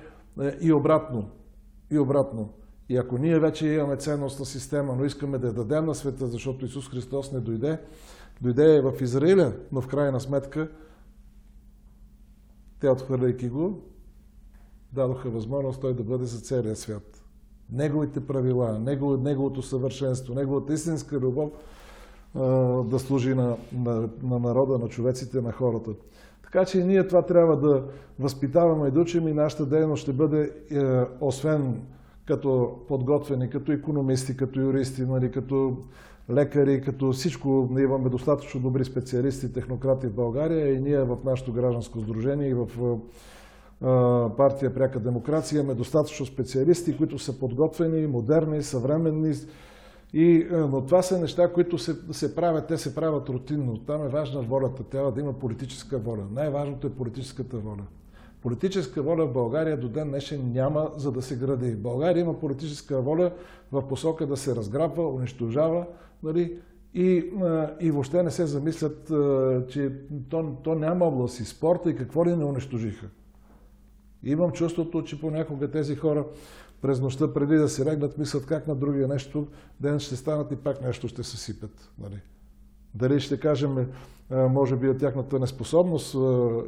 и 0.62 0.74
обратно. 0.74 1.30
И 1.92 2.00
обратно. 2.00 2.50
И 2.90 2.98
ако 2.98 3.18
ние 3.18 3.40
вече 3.40 3.68
имаме 3.68 3.96
ценностна 3.96 4.46
система, 4.46 4.96
но 4.96 5.06
искаме 5.06 5.38
да 5.38 5.48
я 5.48 5.54
дадем 5.54 5.86
на 5.86 5.96
света, 5.96 6.28
защото 6.28 6.66
Исус 6.66 6.90
Христос 6.90 7.32
не 7.32 7.40
дойде, 7.40 7.80
дойде 8.42 8.82
в 8.82 8.94
Израиля, 9.02 9.54
но 9.72 9.82
в 9.82 9.88
крайна 9.88 10.20
сметка 10.20 10.70
те, 12.80 12.90
отхвърляйки 12.90 13.50
го, 13.50 13.82
дадоха 14.94 15.30
възможност 15.30 15.82
той 15.82 15.94
да 15.94 16.04
бъде 16.04 16.26
за 16.26 16.40
целия 16.40 16.76
свят. 16.76 17.24
Неговите 17.72 18.28
правила, 18.28 18.80
неговото 19.20 19.62
съвършенство, 19.62 20.34
неговата 20.34 20.74
истинска 20.74 21.20
любов 21.20 21.52
да 22.86 23.00
служи 23.00 23.34
на, 23.34 23.58
на, 23.74 24.10
на 24.24 24.40
народа, 24.40 24.78
на 24.78 24.88
човеците, 24.88 25.42
на 25.42 25.52
хората. 25.52 25.92
Така 26.44 26.66
че 26.66 26.84
ние 26.84 27.08
това 27.08 27.22
трябва 27.22 27.58
да 27.58 27.84
възпитаваме 28.20 28.88
и 28.88 28.92
да 28.92 29.00
учим 29.00 29.28
и 29.28 29.34
нашата 29.34 29.66
дейност 29.66 30.02
ще 30.02 30.14
бъде, 30.14 30.54
е, 30.72 31.04
освен 31.22 31.82
като 32.26 32.80
подготвени, 32.88 33.50
като 33.50 33.72
економисти, 33.72 34.38
като 34.38 34.60
юристи, 34.60 35.02
нали, 35.06 35.32
като 35.32 35.78
лекари, 36.30 36.82
като 36.82 37.12
всичко, 37.12 37.68
ние 37.72 37.84
имаме 37.84 38.10
достатъчно 38.10 38.62
добри 38.62 38.86
специалисти, 38.86 39.54
технократи 39.54 40.08
в 40.08 40.14
България 40.14 40.74
и 40.74 40.82
ние 40.82 41.00
в 41.00 41.18
нашето 41.26 41.54
гражданско 41.54 42.00
сдружение 42.00 42.50
и 42.50 42.54
в 42.54 42.68
партия 44.38 44.74
Пряка 44.74 45.00
демокрация 45.00 45.60
имаме 45.60 45.74
достатъчно 45.74 46.26
специалисти, 46.26 46.98
които 46.98 47.20
са 47.20 47.40
подготвени, 47.40 48.08
модерни, 48.08 48.64
съвременни. 48.64 49.34
И, 50.14 50.48
но 50.52 50.86
това 50.86 51.02
са 51.02 51.20
неща, 51.20 51.54
които 51.54 51.78
се, 51.78 51.96
се 52.12 52.36
правят, 52.36 52.68
те 52.68 52.78
се 52.78 52.96
правят 52.96 53.30
рутинно. 53.30 53.78
Там 53.78 54.06
е 54.06 54.08
важна 54.08 54.42
волята, 54.42 54.84
трябва 54.84 55.12
да 55.12 55.22
има 55.22 55.34
политическа 55.34 55.98
воля. 55.98 56.24
Най-важното 56.32 56.88
е 56.88 56.90
политическата 56.90 57.58
воля. 57.58 57.84
Политическа 58.42 59.02
воля 59.02 59.26
в 59.26 59.34
България 59.34 59.80
до 59.80 59.90
ден 59.90 60.08
днешен 60.08 60.52
няма 60.52 60.92
за 60.98 61.12
да 61.12 61.22
се 61.22 61.38
гради. 61.38 61.76
България 61.76 62.22
има 62.22 62.40
политическа 62.40 63.02
воля 63.02 63.32
в 63.72 63.88
посока 63.88 64.28
да 64.28 64.38
се 64.38 64.56
разграбва, 64.56 65.10
унищожава 65.10 65.86
нали, 66.24 66.60
и, 66.94 67.32
и 67.80 67.92
въобще 67.92 68.24
не 68.24 68.32
се 68.32 68.46
замислят, 68.46 69.12
че 69.70 69.92
то, 70.30 70.56
то 70.64 70.76
няма 70.76 71.06
област 71.06 71.40
и 71.40 71.46
спорта 71.46 71.90
и 71.90 71.96
какво 71.96 72.26
ли 72.26 72.36
не 72.36 72.46
унищожиха. 72.46 73.08
имам 74.24 74.52
чувството, 74.52 75.04
че 75.04 75.22
понякога 75.22 75.72
тези 75.72 75.96
хора 75.96 76.26
през 76.82 77.02
нощта 77.02 77.34
преди 77.34 77.56
да 77.56 77.70
се 77.70 77.86
легнат 77.86 78.18
мислят 78.18 78.46
как 78.46 78.68
на 78.68 78.76
другия 78.76 79.08
нещо 79.08 79.48
ден 79.80 80.00
ще 80.00 80.16
станат 80.16 80.52
и 80.52 80.56
пак 80.56 80.82
нещо 80.82 81.08
ще 81.08 81.24
се 81.24 81.38
сипят. 81.38 81.92
Нали. 82.00 82.22
Дали 82.96 83.20
ще 83.20 83.40
кажем, 83.40 83.92
може 84.32 84.76
би 84.76 84.90
от 84.90 85.00
тяхната 85.00 85.40
неспособност 85.40 86.14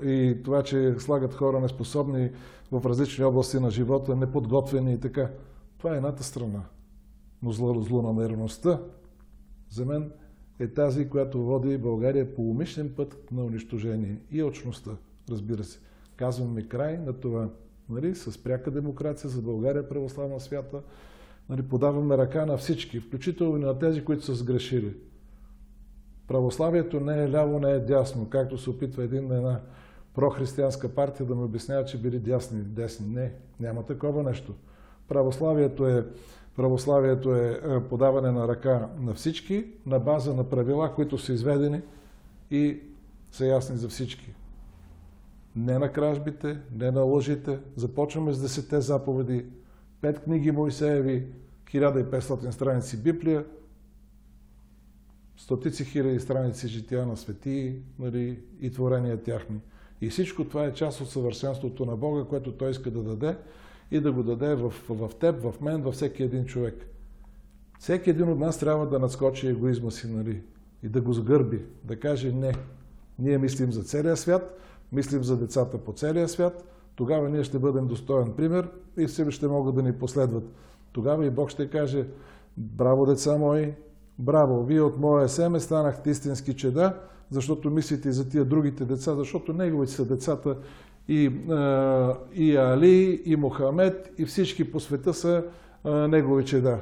и 0.03 0.37
това, 0.43 0.63
че 0.63 0.95
слагат 0.99 1.33
хора 1.33 1.59
неспособни 1.59 2.31
в 2.71 2.85
различни 2.85 3.25
области 3.25 3.59
на 3.59 3.71
живота, 3.71 4.15
неподготвени 4.15 4.93
и 4.93 4.99
така. 4.99 5.29
Това 5.77 5.93
е 5.93 5.97
едната 5.97 6.23
страна. 6.23 6.61
Но 7.43 7.51
злонамереността 7.51 8.81
за 9.69 9.85
мен 9.85 10.11
е 10.59 10.67
тази, 10.67 11.09
която 11.09 11.43
води 11.43 11.77
България 11.77 12.35
по 12.35 12.49
умишлен 12.49 12.93
път 12.97 13.31
на 13.31 13.43
унищожение 13.43 14.21
и 14.31 14.43
очността, 14.43 14.91
разбира 15.29 15.63
се. 15.63 15.79
Казваме 16.15 16.67
край 16.67 16.97
на 16.97 17.13
това, 17.13 17.49
нали, 17.89 18.15
с 18.15 18.43
пряка 18.43 18.71
демокрация 18.71 19.29
за 19.29 19.41
България, 19.41 19.89
православна 19.89 20.39
свята. 20.39 20.81
Нали, 21.49 21.61
подаваме 21.61 22.17
ръка 22.17 22.45
на 22.45 22.57
всички, 22.57 22.99
включително 22.99 23.57
и 23.57 23.59
на 23.59 23.79
тези, 23.79 24.05
които 24.05 24.25
са 24.25 24.35
сгрешили. 24.35 24.93
Православието 26.29 26.99
не 26.99 27.23
е 27.23 27.31
ляво, 27.31 27.59
не 27.59 27.71
е 27.71 27.79
дясно, 27.79 28.29
както 28.29 28.57
се 28.57 28.69
опитва 28.69 29.03
един 29.03 29.27
на 29.27 29.35
една 29.35 29.59
прохристиянска 30.15 30.89
партия 30.89 31.25
да 31.25 31.35
ме 31.35 31.43
обяснява, 31.43 31.85
че 31.85 32.01
били 32.01 32.19
дясни, 32.19 32.61
десни. 32.61 33.07
Не, 33.07 33.31
няма 33.59 33.83
такова 33.85 34.23
нещо. 34.23 34.53
Православието 35.07 35.87
е, 35.87 36.05
православието 36.55 37.35
е, 37.35 37.61
е 37.63 37.83
подаване 37.83 38.31
на 38.31 38.47
ръка 38.47 38.87
на 38.99 39.13
всички, 39.13 39.65
на 39.85 39.99
база 39.99 40.33
на 40.33 40.49
правила, 40.49 40.93
които 40.95 41.17
са 41.17 41.33
изведени 41.33 41.81
и 42.51 42.79
са 43.31 43.45
ясни 43.45 43.77
за 43.77 43.89
всички. 43.89 44.33
Не 45.55 45.79
на 45.79 45.91
кражбите, 45.91 46.57
не 46.75 46.91
на 46.91 47.01
лъжите. 47.01 47.59
Започваме 47.75 48.33
с 48.33 48.41
десете 48.41 48.81
заповеди, 48.81 49.45
пет 50.01 50.19
книги 50.19 50.51
Моисееви, 50.51 51.27
1500 51.73 52.49
страници 52.49 52.97
Библия, 52.97 53.45
стотици 55.39 55.85
хиляди 55.85 56.19
страници 56.19 56.67
жития 56.67 57.05
на 57.05 57.17
светии 57.17 57.75
нали, 57.99 58.39
и 58.61 58.71
творения 58.71 59.23
тяхни. 59.23 59.59
И 60.01 60.09
всичко 60.09 60.45
това 60.45 60.65
е 60.65 60.73
част 60.73 61.01
от 61.01 61.09
съвършенството 61.09 61.85
на 61.85 61.97
Бога, 61.97 62.23
което 62.23 62.51
Той 62.51 62.71
иска 62.71 62.91
да 62.91 63.03
даде 63.03 63.37
и 63.91 63.99
да 63.99 64.11
го 64.11 64.23
даде 64.23 64.55
в, 64.55 64.73
в 64.89 65.11
теб, 65.19 65.41
в 65.41 65.61
мен, 65.61 65.81
във 65.81 65.95
всеки 65.95 66.23
един 66.23 66.45
човек. 66.45 66.85
Всеки 67.79 68.09
един 68.09 68.29
от 68.29 68.39
нас 68.39 68.59
трябва 68.59 68.87
да 68.87 68.99
надскочи 68.99 69.47
егоизма 69.47 69.91
си, 69.91 70.07
нали? 70.07 70.41
И 70.83 70.89
да 70.89 71.01
го 71.01 71.13
сгърби, 71.13 71.65
да 71.83 71.99
каже 71.99 72.31
не. 72.31 72.53
Ние 73.19 73.37
мислим 73.37 73.71
за 73.71 73.83
целия 73.83 74.17
свят, 74.17 74.59
мислим 74.91 75.23
за 75.23 75.37
децата 75.37 75.77
по 75.77 75.93
целия 75.93 76.27
свят, 76.29 76.63
тогава 76.95 77.29
ние 77.29 77.43
ще 77.43 77.59
бъдем 77.59 77.87
достоен 77.87 78.33
пример 78.33 78.69
и 78.97 79.07
всички 79.07 79.31
ще 79.31 79.47
могат 79.47 79.75
да 79.75 79.83
ни 79.83 79.93
последват. 79.93 80.43
Тогава 80.91 81.25
и 81.25 81.29
Бог 81.29 81.49
ще 81.49 81.69
каже, 81.69 82.07
браво 82.57 83.05
деца 83.05 83.37
мои, 83.37 83.73
браво, 84.19 84.63
вие 84.63 84.81
от 84.81 84.97
моя 84.97 85.29
семе 85.29 85.59
станахте 85.59 86.09
истински 86.09 86.55
чеда, 86.55 86.93
защото 87.31 87.69
мислите 87.69 88.11
за 88.11 88.29
тия 88.29 88.45
другите 88.45 88.85
деца, 88.85 89.15
защото 89.15 89.53
неговите 89.53 89.93
са 89.93 90.05
децата 90.05 90.57
и, 91.07 91.31
и 92.33 92.55
Али, 92.55 93.21
и 93.25 93.35
Мохамед, 93.35 94.13
и 94.17 94.25
всички 94.25 94.71
по 94.71 94.79
света 94.79 95.13
са 95.13 95.43
негови 95.85 96.45
чеда. 96.45 96.79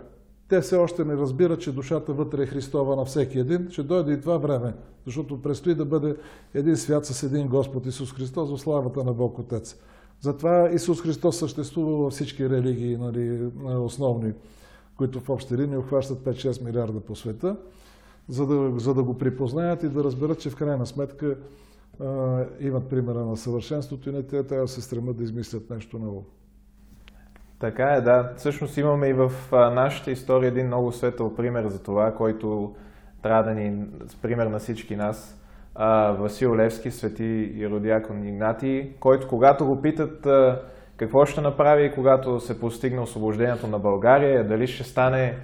Те 0.50 0.62
все 0.62 0.76
още 0.76 1.06
не 1.06 1.16
разбират, 1.16 1.62
че 1.62 1.72
душата 1.72 2.14
вътре 2.14 2.44
е 2.44 2.46
Христова 2.46 2.96
на 2.96 3.06
всеки 3.06 3.40
един. 3.40 3.68
Ще 3.72 3.84
дойде 3.84 4.14
и 4.14 4.22
това 4.22 4.38
време, 4.38 4.74
защото 5.06 5.42
предстои 5.42 5.76
да 5.76 5.86
бъде 5.86 6.16
един 6.54 6.78
свят 6.78 7.06
с 7.06 7.24
един 7.24 7.48
Господ 7.48 7.86
Исус 7.86 8.14
Христос 8.14 8.52
в 8.52 8.58
славата 8.58 9.04
на 9.04 9.14
Бог 9.14 9.40
Отец. 9.40 9.76
Затова 10.22 10.70
Исус 10.74 11.02
Христос 11.02 11.38
съществува 11.38 11.98
във 11.98 12.14
всички 12.14 12.50
религии 12.50 12.98
нали, 12.98 13.52
основни, 13.66 14.34
които 14.98 15.20
в 15.20 15.30
общи 15.30 15.58
линии 15.58 15.78
обхващат 15.78 16.20
5-6 16.20 16.66
милиарда 16.66 17.00
по 17.00 17.16
света 17.16 17.56
за 18.30 18.48
да, 18.48 18.80
за 18.80 18.94
да 18.94 19.04
го 19.04 19.18
припознаят 19.18 19.84
и 19.84 19.90
да 19.90 20.04
разберат, 20.04 20.40
че 20.40 20.50
в 20.50 20.56
крайна 20.56 20.86
сметка 20.86 21.36
а, 22.02 22.44
имат 22.60 22.90
примера 22.90 23.26
на 23.26 23.38
съвършенството 23.38 24.10
и 24.10 24.14
не 24.14 24.24
те 24.24 24.44
трябва 24.44 24.66
да 24.66 24.72
се 24.72 24.82
стремат 24.82 25.18
да 25.18 25.24
измислят 25.24 25.70
нещо 25.70 26.00
ново. 26.00 26.26
Така 27.60 27.84
е, 27.84 28.02
да. 28.02 28.34
Всъщност 28.38 28.78
имаме 28.78 29.08
и 29.08 29.14
в 29.14 29.32
нашата 29.52 30.12
история 30.12 30.48
един 30.48 30.68
много 30.68 30.92
светъл 30.92 31.36
пример 31.36 31.68
за 31.68 31.84
това, 31.84 32.14
който 32.16 32.76
трябва 33.22 33.44
да 33.44 33.54
ни 33.54 33.86
пример 34.22 34.48
на 34.48 34.60
всички 34.60 34.96
нас. 34.96 35.42
Васил 36.20 36.56
Левски, 36.56 36.92
свети 36.92 37.54
и 37.56 37.70
родиакон 37.70 38.28
Игнати, 38.28 38.92
който 39.00 39.28
когато 39.28 39.66
го 39.66 39.82
питат 39.82 40.28
какво 40.98 41.26
ще 41.26 41.42
направи, 41.42 41.92
когато 41.92 42.40
се 42.40 42.60
постигне 42.60 43.02
освобождението 43.02 43.68
на 43.68 43.80
България, 43.80 44.48
дали 44.48 44.68
ще 44.68 44.84
стане 44.84 45.38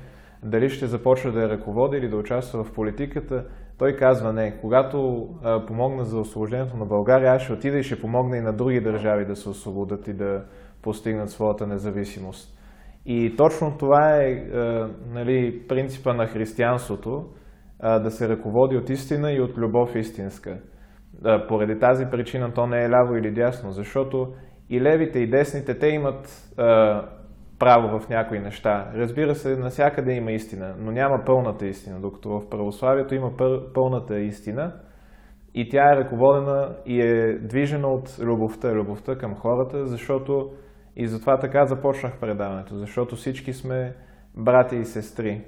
дали 0.44 0.70
ще 0.70 0.88
започне 0.88 1.32
да 1.32 1.42
я 1.42 1.50
ръководи 1.50 1.98
или 1.98 2.10
да 2.10 2.18
участва 2.18 2.63
в 2.63 2.74
политиката, 2.74 3.46
той 3.78 3.96
казва 3.96 4.34
не. 4.34 4.58
Когато 4.62 5.30
а, 5.44 5.66
помогна 5.66 6.06
за 6.06 6.20
освобождението 6.20 6.78
на 6.78 6.86
България, 6.86 7.34
аз 7.34 7.42
ще 7.42 7.54
отида 7.54 7.78
и 7.78 7.84
ще 7.84 8.02
помогна 8.02 8.38
и 8.38 8.42
на 8.42 8.54
други 8.54 8.82
държави 8.82 9.26
да 9.26 9.36
се 9.36 9.50
освободят 9.50 10.08
и 10.08 10.13
да 10.13 10.44
постигнат 10.82 11.30
своята 11.30 11.68
независимост. 11.68 12.60
И 13.06 13.36
точно 13.38 13.78
това 13.78 14.16
е 14.18 14.34
а, 14.34 14.89
нали, 15.13 15.68
принципа 15.68 16.13
на 16.13 16.28
християнството, 16.28 17.26
а, 17.80 18.00
да 18.00 18.12
се 18.12 18.30
ръководи 18.30 18.78
от 18.78 18.89
истина 18.89 19.32
и 19.32 19.42
от 19.42 19.58
любов 19.58 19.96
истинска. 19.96 20.58
А, 21.26 21.48
поради 21.48 21.80
тази 21.80 22.06
причина 22.12 22.54
то 22.54 22.68
не 22.68 22.84
е 22.84 22.89
ляво 22.89 23.16
или 23.16 23.32
дясно, 23.32 23.72
защото 23.72 24.34
и 24.74 24.82
левите 24.82 25.20
и 25.20 25.30
десните, 25.30 25.80
те 25.80 25.88
имат 25.88 26.54
а, 26.58 27.02
право 27.60 28.00
в 28.00 28.10
някои 28.10 28.40
неща. 28.40 28.92
Разбира 28.96 29.36
се, 29.36 29.58
насякъде 29.58 30.14
има 30.14 30.32
истина, 30.32 30.76
но 30.80 30.92
няма 30.92 31.24
пълната 31.26 31.68
истина, 31.68 32.02
докато 32.02 32.30
в 32.30 32.50
православието 32.50 33.16
има 33.16 33.32
пълната 33.74 34.20
истина 34.20 34.74
и 35.54 35.70
тя 35.70 35.94
е 35.94 35.96
ръководена 35.96 36.76
и 36.86 37.02
е 37.02 37.38
движена 37.38 37.88
от 37.88 38.20
любовта, 38.20 38.74
любовта 38.74 39.16
към 39.16 39.36
хората, 39.36 39.86
защото 39.88 40.52
и 40.96 41.08
затова 41.08 41.40
така 41.40 41.66
започнах 41.66 42.20
предаването, 42.20 42.76
защото 42.76 43.16
всички 43.16 43.54
сме 43.54 43.96
брати 44.38 44.76
и 44.76 44.86
сестри. 44.86 45.42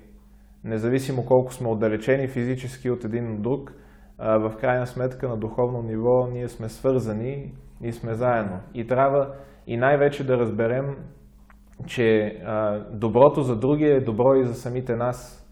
Независимо 0.64 1.26
колко 1.26 1.54
сме 1.54 1.70
отдалечени 1.70 2.28
физически 2.28 2.90
от 2.90 3.06
един 3.06 3.34
от 3.34 3.42
друг, 3.42 3.74
в 4.20 4.54
крайна 4.60 4.88
сметка 4.88 5.30
на 5.30 5.38
духовно 5.38 5.82
ниво 5.82 6.28
ние 6.28 6.48
сме 6.48 6.70
свързани 6.70 7.54
и 7.82 7.92
сме 7.92 8.14
заедно. 8.14 8.60
И 8.74 8.88
трябва 8.88 9.34
и 9.68 9.78
най-вече 9.78 10.28
да 10.28 10.38
разберем 10.38 10.96
че 11.86 12.40
а, 12.46 12.80
доброто 12.92 13.42
за 13.42 13.60
другия 13.60 13.96
е 13.96 14.02
добро 14.02 14.36
и 14.36 14.46
за 14.46 14.54
самите 14.54 14.96
нас. 14.96 15.48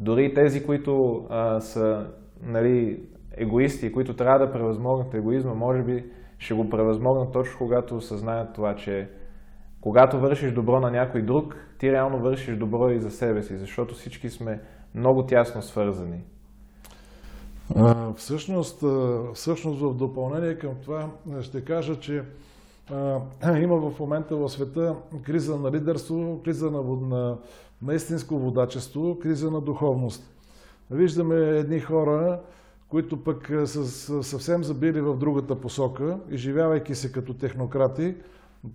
Дори 0.00 0.34
тези, 0.34 0.66
които 0.66 1.26
а, 1.30 1.60
са 1.60 2.06
нали, 2.42 3.02
егоисти, 3.36 3.92
които 3.92 4.16
трябва 4.16 4.46
да 4.46 4.52
превъзмогнат 4.52 5.14
егоизма, 5.14 5.54
може 5.54 5.82
би 5.82 6.04
ще 6.38 6.54
го 6.54 6.68
превъзмогнат 6.68 7.32
точно 7.32 7.58
когато 7.58 7.96
осъзнаят 7.96 8.54
това, 8.54 8.74
че 8.74 9.10
когато 9.80 10.20
вършиш 10.20 10.52
добро 10.52 10.80
на 10.80 10.90
някой 10.90 11.22
друг, 11.22 11.54
ти 11.78 11.92
реално 11.92 12.18
вършиш 12.18 12.56
добро 12.56 12.90
и 12.90 13.00
за 13.00 13.10
себе 13.10 13.42
си, 13.42 13.56
защото 13.56 13.94
всички 13.94 14.28
сме 14.28 14.60
много 14.94 15.26
тясно 15.26 15.62
свързани. 15.62 16.24
Всъщност, 18.16 18.84
всъщност 19.34 19.80
в 19.80 19.94
допълнение 19.94 20.58
към 20.58 20.70
това 20.82 21.10
ще 21.42 21.64
кажа, 21.64 22.00
че 22.00 22.22
има 23.62 23.90
в 23.90 24.00
момента 24.00 24.36
в 24.36 24.48
света 24.48 24.96
криза 25.22 25.56
на 25.56 25.72
лидерство, 25.72 26.40
криза 26.44 26.70
на, 26.70 26.82
на, 26.82 27.36
на 27.82 27.94
истинско 27.94 28.38
водачество, 28.38 29.18
криза 29.18 29.50
на 29.50 29.60
духовност. 29.60 30.30
Виждаме 30.90 31.36
едни 31.36 31.80
хора, 31.80 32.40
които 32.88 33.24
пък 33.24 33.52
са 33.64 33.86
съвсем 34.22 34.64
забили 34.64 35.00
в 35.00 35.16
другата 35.16 35.60
посока, 35.60 36.18
изживявайки 36.30 36.94
се 36.94 37.12
като 37.12 37.34
технократи, 37.34 38.14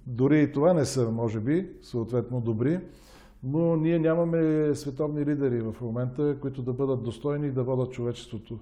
дори 0.07 0.41
и 0.41 0.51
това 0.51 0.73
не 0.73 0.85
са, 0.85 1.11
може 1.11 1.39
би, 1.39 1.69
съответно 1.81 2.41
добри, 2.41 2.79
но 3.43 3.75
ние 3.75 3.99
нямаме 3.99 4.71
световни 4.75 5.25
лидери 5.25 5.61
в 5.61 5.75
момента, 5.81 6.35
които 6.41 6.61
да 6.61 6.73
бъдат 6.73 7.03
достойни 7.03 7.47
и 7.47 7.51
да 7.51 7.63
водят 7.63 7.91
човечеството. 7.91 8.59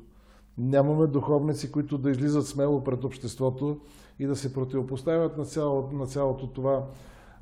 Нямаме 0.58 1.08
духовници, 1.08 1.72
които 1.72 1.98
да 1.98 2.12
излизат 2.12 2.48
смело 2.48 2.84
пред 2.84 3.04
обществото 3.04 3.80
и 4.20 4.26
да 4.26 4.36
се 4.36 4.54
противопоставят 4.54 5.38
на, 5.38 5.46
цяло, 5.46 5.90
на 5.92 6.06
цялото 6.06 6.48
това 6.48 6.86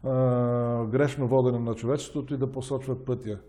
а, 0.03 0.85
грешно 0.85 1.27
водене 1.27 1.59
на 1.59 1.75
човечеството 1.75 2.33
и 2.33 2.37
да 2.37 2.51
посочват 2.51 3.05
пътя. 3.05 3.39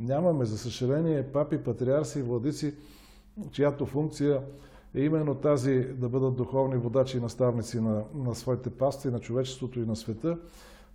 Нямаме, 0.00 0.44
за 0.44 0.58
съжаление, 0.58 1.32
папи, 1.32 1.58
патриарси 1.58 2.18
и 2.18 2.22
владици, 2.22 2.74
чиято 3.50 3.86
функция 3.86 4.42
е 4.94 5.00
именно 5.00 5.34
тази 5.34 5.78
да 5.78 6.08
бъдат 6.08 6.36
духовни 6.36 6.76
водачи 6.76 7.16
и 7.16 7.20
наставници 7.20 7.80
на, 7.80 8.02
на 8.14 8.34
своите 8.34 8.70
пасти, 8.70 9.08
на 9.08 9.20
човечеството 9.20 9.80
и 9.80 9.86
на 9.86 9.96
света, 9.96 10.38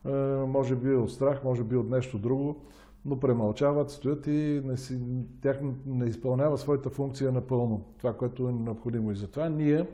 а, 0.05 0.11
може 0.47 0.75
би 0.75 0.95
от 0.95 1.11
страх, 1.11 1.43
може 1.43 1.63
би 1.63 1.75
от 1.75 1.89
нещо 1.89 2.17
друго, 2.17 2.61
но 3.05 3.19
премълчават, 3.19 3.91
стоят 3.91 4.27
и 4.27 4.61
не, 4.65 4.77
си, 4.77 4.99
тях 5.41 5.59
не 5.85 6.05
изпълнява 6.05 6.57
своята 6.57 6.89
функция 6.89 7.31
напълно, 7.31 7.81
това, 7.97 8.13
което 8.13 8.47
е 8.47 8.51
необходимо. 8.51 9.11
И 9.11 9.15
затова 9.15 9.49
ние 9.49 9.87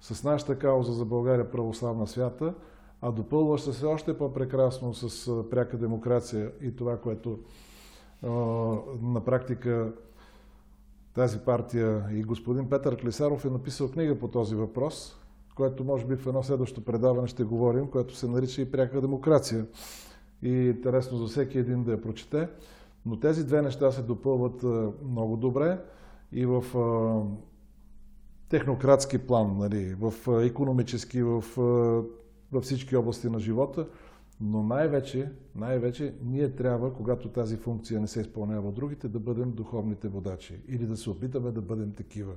с 0.00 0.24
нашата 0.24 0.58
кауза 0.58 0.92
за 0.92 1.04
България 1.04 1.50
православна 1.50 2.06
свята, 2.06 2.54
а 3.00 3.12
допълваща 3.12 3.72
се 3.72 3.86
още 3.86 4.18
по-прекрасно 4.18 4.94
с 4.94 5.32
пряка 5.50 5.78
демокрация 5.78 6.52
и 6.60 6.76
това, 6.76 6.96
което 6.96 7.38
на 9.02 9.20
практика 9.24 9.92
тази 11.14 11.38
партия 11.38 12.04
и 12.12 12.22
господин 12.22 12.70
Петър 12.70 12.96
Клисаров 12.96 13.44
е 13.44 13.50
написал 13.50 13.90
книга 13.90 14.18
по 14.18 14.28
този 14.28 14.54
въпрос, 14.54 15.16
което 15.54 15.84
може 15.84 16.06
би 16.06 16.16
в 16.16 16.26
едно 16.26 16.42
следващо 16.42 16.84
предаване 16.84 17.28
ще 17.28 17.44
говорим, 17.44 17.86
което 17.86 18.16
се 18.16 18.28
нарича 18.28 18.62
и 18.62 18.70
пряка 18.70 19.00
демокрация. 19.00 19.66
И 20.42 20.50
интересно 20.50 21.18
за 21.18 21.26
всеки 21.26 21.58
един 21.58 21.84
да 21.84 21.92
я 21.92 22.02
прочете. 22.02 22.48
Но 23.06 23.20
тези 23.20 23.46
две 23.46 23.62
неща 23.62 23.90
се 23.90 24.02
допълват 24.02 24.62
много 25.04 25.36
добре 25.36 25.78
и 26.32 26.46
в 26.46 26.64
технократски 28.48 29.18
план, 29.18 29.56
нали, 29.58 29.96
в 30.00 30.14
економически, 30.44 31.22
в, 31.22 31.44
във 32.52 32.64
всички 32.64 32.96
области 32.96 33.28
на 33.28 33.40
живота. 33.40 33.86
Но 34.40 34.62
най-вече, 34.62 35.32
най-вече 35.56 36.14
ние 36.24 36.50
трябва, 36.50 36.94
когато 36.94 37.28
тази 37.28 37.56
функция 37.56 38.00
не 38.00 38.08
се 38.08 38.20
изпълнява 38.20 38.68
от 38.68 38.74
другите, 38.74 39.08
да 39.08 39.18
бъдем 39.18 39.50
духовните 39.50 40.08
водачи 40.08 40.60
или 40.68 40.86
да 40.86 40.96
се 40.96 41.10
опитаме 41.10 41.50
да 41.50 41.60
бъдем 41.60 41.92
такива. 41.92 42.32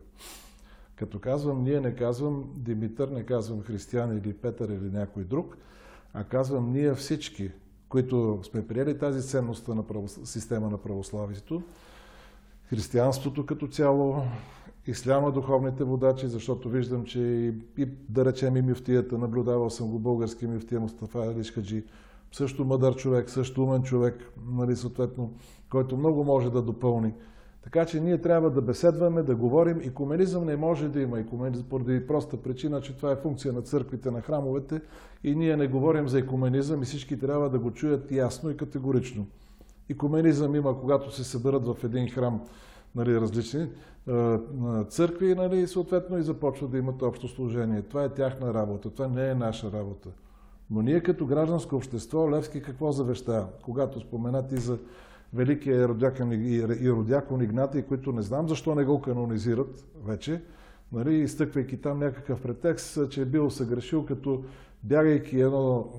Като 0.96 1.20
казвам 1.20 1.64
ние, 1.64 1.80
не 1.82 1.96
казвам 1.96 2.54
Димитър, 2.58 3.08
не 3.08 3.24
казвам 3.24 3.62
Християн 3.62 4.18
или 4.18 4.34
Петър 4.34 4.70
или 4.70 4.92
някой 4.92 5.24
друг, 5.24 5.58
а 6.14 6.24
казвам 6.24 6.72
ние 6.72 6.94
всички, 6.94 7.52
които 7.96 8.40
сме 8.44 8.68
приели 8.68 8.98
тази 8.98 9.28
ценност 9.28 9.68
на 9.68 9.84
система 10.08 10.70
на 10.70 10.78
православието, 10.78 11.62
християнството 12.70 13.46
като 13.46 13.68
цяло, 13.68 14.16
исляма 14.88 15.32
духовните 15.32 15.84
водачи, 15.84 16.28
защото 16.28 16.70
виждам, 16.70 17.06
че 17.06 17.20
и, 17.78 17.86
да 18.10 18.26
речем 18.26 18.58
и 18.58 18.62
мифтията, 18.62 19.18
наблюдавал 19.18 19.70
съм 19.70 19.92
го 19.92 20.00
български 20.00 20.48
мифтия 20.48 20.80
Мустафа 20.80 21.20
Алишкаджи, 21.20 21.84
също 22.32 22.66
мъдър 22.66 22.96
човек, 22.96 23.30
също 23.30 23.64
умен 23.64 23.84
човек, 23.84 24.32
нали, 24.48 24.76
съответно, 24.76 25.34
който 25.70 25.98
много 25.98 26.24
може 26.24 26.50
да 26.50 26.62
допълни. 26.62 27.14
Така 27.66 27.86
че 27.86 28.00
ние 28.00 28.22
трябва 28.22 28.50
да 28.50 28.62
беседваме, 28.62 29.24
да 29.24 29.36
говорим. 29.36 29.82
Икуменизъм 29.82 30.46
не 30.46 30.56
може 30.56 30.90
да 30.90 31.02
има 31.02 31.20
икуменизъм 31.20 31.66
поради 31.70 32.08
проста 32.08 32.38
причина, 32.38 32.82
че 32.82 32.98
това 32.98 33.12
е 33.12 33.16
функция 33.16 33.54
на 33.54 33.62
църквите, 33.62 34.12
на 34.12 34.22
храмовете 34.22 34.82
и 35.24 35.36
ние 35.36 35.58
не 35.58 35.68
говорим 35.68 36.08
за 36.08 36.20
икуменизъм 36.20 36.82
и 36.82 36.86
всички 36.86 37.20
трябва 37.20 37.50
да 37.50 37.60
го 37.60 37.72
чуят 37.72 38.12
ясно 38.12 38.50
и 38.50 38.58
категорично. 38.58 39.26
Икуменизъм 39.90 40.56
има, 40.56 40.80
когато 40.80 41.16
се 41.16 41.24
съберат 41.24 41.68
в 41.68 41.84
един 41.84 42.10
храм 42.10 42.42
нали, 42.96 43.22
различни 43.22 43.68
църкви 44.90 45.36
нали, 45.36 45.68
съответно 45.68 46.18
и 46.18 46.24
започват 46.24 46.72
да 46.72 46.78
имат 46.78 47.02
общо 47.02 47.28
служение. 47.28 47.82
Това 47.82 48.04
е 48.04 48.10
тяхна 48.10 48.54
работа, 48.54 48.90
това 48.90 49.08
не 49.08 49.30
е 49.30 49.36
наша 49.36 49.72
работа. 49.72 50.10
Но 50.72 50.82
ние 50.82 51.04
като 51.04 51.26
гражданско 51.26 51.76
общество, 51.76 52.32
Левски 52.32 52.62
какво 52.62 52.92
завеща? 52.92 53.48
Когато 53.62 54.00
споменати 54.00 54.58
за 54.58 54.78
великия 55.36 55.82
иродякон 56.82 57.42
Игнатий, 57.42 57.82
които 57.82 58.12
не 58.12 58.22
знам 58.22 58.50
защо 58.50 58.76
не 58.76 58.84
го 58.86 59.02
канонизират 59.02 59.86
вече, 60.06 60.42
нали, 60.92 61.16
изтъквайки 61.16 61.82
там 61.82 62.00
някакъв 62.00 62.42
претекст, 62.42 63.10
че 63.10 63.22
е 63.22 63.26
бил 63.26 63.50
съгрешил, 63.50 64.06
като 64.06 64.44
бягайки 64.84 65.42
едно 65.42 65.90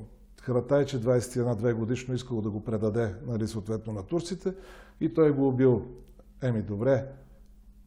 хратайче 0.42 1.00
21-2 1.00 1.74
годишно 1.74 2.14
искал 2.14 2.40
да 2.40 2.50
го 2.50 2.64
предаде 2.64 3.14
нали, 3.26 3.48
съответно 3.48 3.92
на 3.92 4.02
турците 4.02 4.54
и 5.00 5.14
той 5.14 5.30
го 5.30 5.48
убил. 5.48 5.86
Еми, 6.42 6.62
добре, 6.62 7.06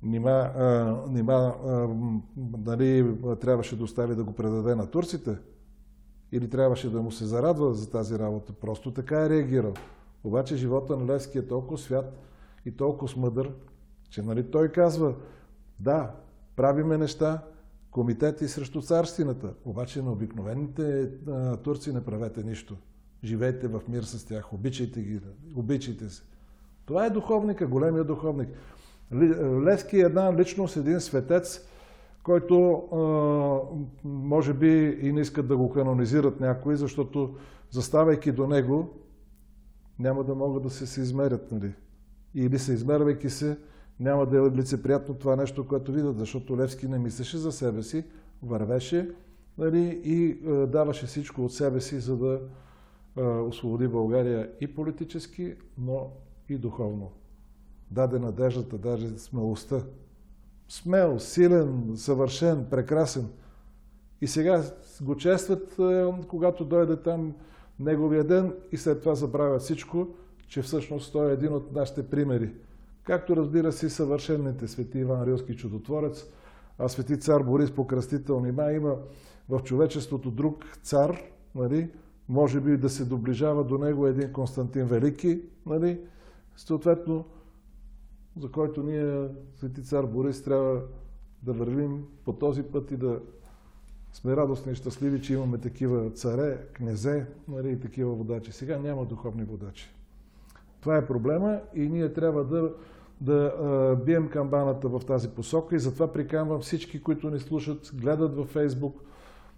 нима, 0.04 0.32
а, 0.32 0.98
нима 1.10 1.34
а, 1.34 1.88
нали, 2.66 3.16
трябваше 3.42 3.78
да 3.78 3.84
остави 3.84 4.16
да 4.16 4.24
го 4.24 4.34
предаде 4.34 4.76
на 4.76 4.88
турците? 4.88 5.38
Или 6.32 6.50
трябваше 6.50 6.90
да 6.90 7.02
му 7.02 7.12
се 7.12 7.26
зарадва 7.26 7.74
за 7.74 7.92
тази 7.92 8.20
работа? 8.20 8.54
Просто 8.54 8.94
така 8.94 9.26
е 9.26 9.30
реагирал. 9.30 9.74
Обаче 10.24 10.56
живота 10.56 10.98
на 10.98 11.14
Левски 11.14 11.38
е 11.38 11.48
толкова 11.48 11.78
свят 11.78 12.18
и 12.66 12.72
толкова 12.72 13.22
мъдър, 13.22 13.52
че 14.10 14.22
нали, 14.22 14.52
той 14.52 14.70
казва, 14.70 15.16
да, 15.80 16.12
правиме 16.56 16.98
неща, 16.98 17.42
комитети 17.92 18.48
срещу 18.48 18.82
царствината, 18.82 19.54
обаче 19.66 20.02
на 20.02 20.12
обикновените 20.12 21.10
а, 21.28 21.58
турци 21.58 21.94
не 21.94 22.06
правете 22.06 22.44
нищо. 22.44 22.78
Живейте 23.24 23.68
в 23.68 23.82
мир 23.88 24.04
с 24.04 24.26
тях, 24.26 24.54
обичайте 24.54 25.02
ги, 25.02 25.20
обичайте 25.56 26.10
се. 26.10 26.24
Това 26.86 27.06
е 27.06 27.10
духовника, 27.10 27.68
големия 27.68 28.04
духовник. 28.04 28.50
Левски 29.66 29.98
е 29.98 30.00
една 30.00 30.38
личност, 30.38 30.78
един 30.78 31.00
светец, 31.00 31.68
който 32.24 32.84
може 34.04 34.54
би 34.54 35.00
и 35.02 35.12
не 35.12 35.22
искат 35.22 35.48
да 35.48 35.58
го 35.58 35.70
канонизират 35.70 36.40
някои, 36.40 36.76
защото 36.76 37.36
заставайки 37.72 38.32
до 38.32 38.48
него, 38.48 38.94
няма 40.00 40.24
да 40.24 40.36
могат 40.36 40.64
да 40.64 40.70
се, 40.70 41.02
измерят. 41.02 41.52
Нали? 41.52 41.74
Или 42.36 42.60
се 42.60 42.74
измервайки 42.74 43.30
се, 43.30 43.58
няма 44.00 44.26
да 44.26 44.38
е 44.38 44.52
лицеприятно 44.52 45.16
това 45.16 45.36
нещо, 45.36 45.68
което 45.68 45.92
видят, 45.92 46.18
защото 46.18 46.58
Левски 46.58 46.88
не 46.88 47.00
мислеше 47.00 47.38
за 47.38 47.52
себе 47.52 47.84
си, 47.84 48.04
вървеше 48.44 49.10
нали, 49.58 50.02
и 50.04 50.40
а, 50.48 50.68
даваше 50.68 51.06
всичко 51.06 51.46
от 51.46 51.54
себе 51.54 51.82
си, 51.82 52.00
за 52.00 52.18
да 52.18 52.42
а, 53.18 53.22
освободи 53.22 53.88
България 53.88 54.52
и 54.62 54.76
политически, 54.76 55.56
но 55.78 56.12
и 56.50 56.58
духовно. 56.58 57.12
Даде 57.92 58.20
надеждата, 58.20 58.78
даже 58.78 59.18
смелостта. 59.18 59.82
Смел, 60.68 61.20
силен, 61.20 61.92
съвършен, 61.96 62.66
прекрасен. 62.70 63.28
И 64.22 64.28
сега 64.28 64.64
го 65.02 65.16
честват, 65.16 65.80
е, 65.80 66.12
когато 66.28 66.66
дойде 66.66 66.96
там 66.96 67.36
неговия 67.80 68.24
ден 68.24 68.54
и 68.72 68.78
след 68.78 69.00
това 69.00 69.16
забравят 69.16 69.62
всичко, 69.62 70.08
че 70.48 70.62
всъщност 70.62 71.14
той 71.14 71.30
е 71.30 71.34
един 71.34 71.54
от 71.54 71.72
нашите 71.72 72.10
примери. 72.10 72.54
Както 73.04 73.36
разбира 73.36 73.72
се 73.72 73.90
съвършените 73.90 74.68
свети 74.68 75.00
Иван 75.00 75.24
Рилски 75.24 75.56
чудотворец, 75.56 76.26
а 76.78 76.90
свети 76.90 77.20
цар 77.20 77.44
Борис 77.44 77.72
Покръстител 77.72 78.40
нима 78.40 78.72
има 78.72 78.96
в 79.50 79.60
човечеството 79.64 80.32
друг 80.32 80.66
цар, 80.84 81.22
нали, 81.56 81.92
може 82.30 82.60
би 82.60 82.78
да 82.78 82.90
се 82.90 83.06
доближава 83.06 83.64
до 83.64 83.78
него 83.78 84.08
един 84.08 84.34
Константин 84.34 84.86
Велики, 84.86 85.42
нали, 85.66 86.00
съответно, 86.56 87.26
за 88.38 88.52
който 88.52 88.84
ние, 88.84 89.28
свети 89.56 89.84
цар 89.84 90.06
Борис, 90.06 90.44
трябва 90.44 90.82
да 91.44 91.54
вървим 91.54 92.06
по 92.26 92.34
този 92.34 92.64
път 92.64 92.92
и 92.92 92.98
да 92.98 93.20
сме 94.14 94.36
радостни 94.36 94.72
и 94.72 94.76
щастливи, 94.76 95.22
че 95.22 95.34
имаме 95.34 95.58
такива 95.58 96.10
царе, 96.10 96.58
князе 96.74 97.26
нали, 97.48 97.72
и 97.72 97.80
такива 97.80 98.14
водачи. 98.14 98.52
Сега 98.52 98.80
няма 98.80 99.06
духовни 99.06 99.44
водачи. 99.44 99.90
Това 100.82 100.98
е 100.98 101.08
проблема 101.08 101.60
и 101.76 101.90
ние 101.90 102.14
трябва 102.14 102.44
да, 102.44 102.72
да 103.22 103.54
а, 103.60 103.96
бием 103.96 104.30
камбаната 104.30 104.88
в 104.88 105.02
тази 105.08 105.30
посока 105.30 105.76
и 105.76 105.80
затова 105.80 106.14
приканвам 106.14 106.62
всички, 106.62 107.04
които 107.04 107.30
ни 107.30 107.40
слушат, 107.40 107.92
гледат 107.94 108.36
във 108.36 108.48
Фейсбук, 108.48 109.02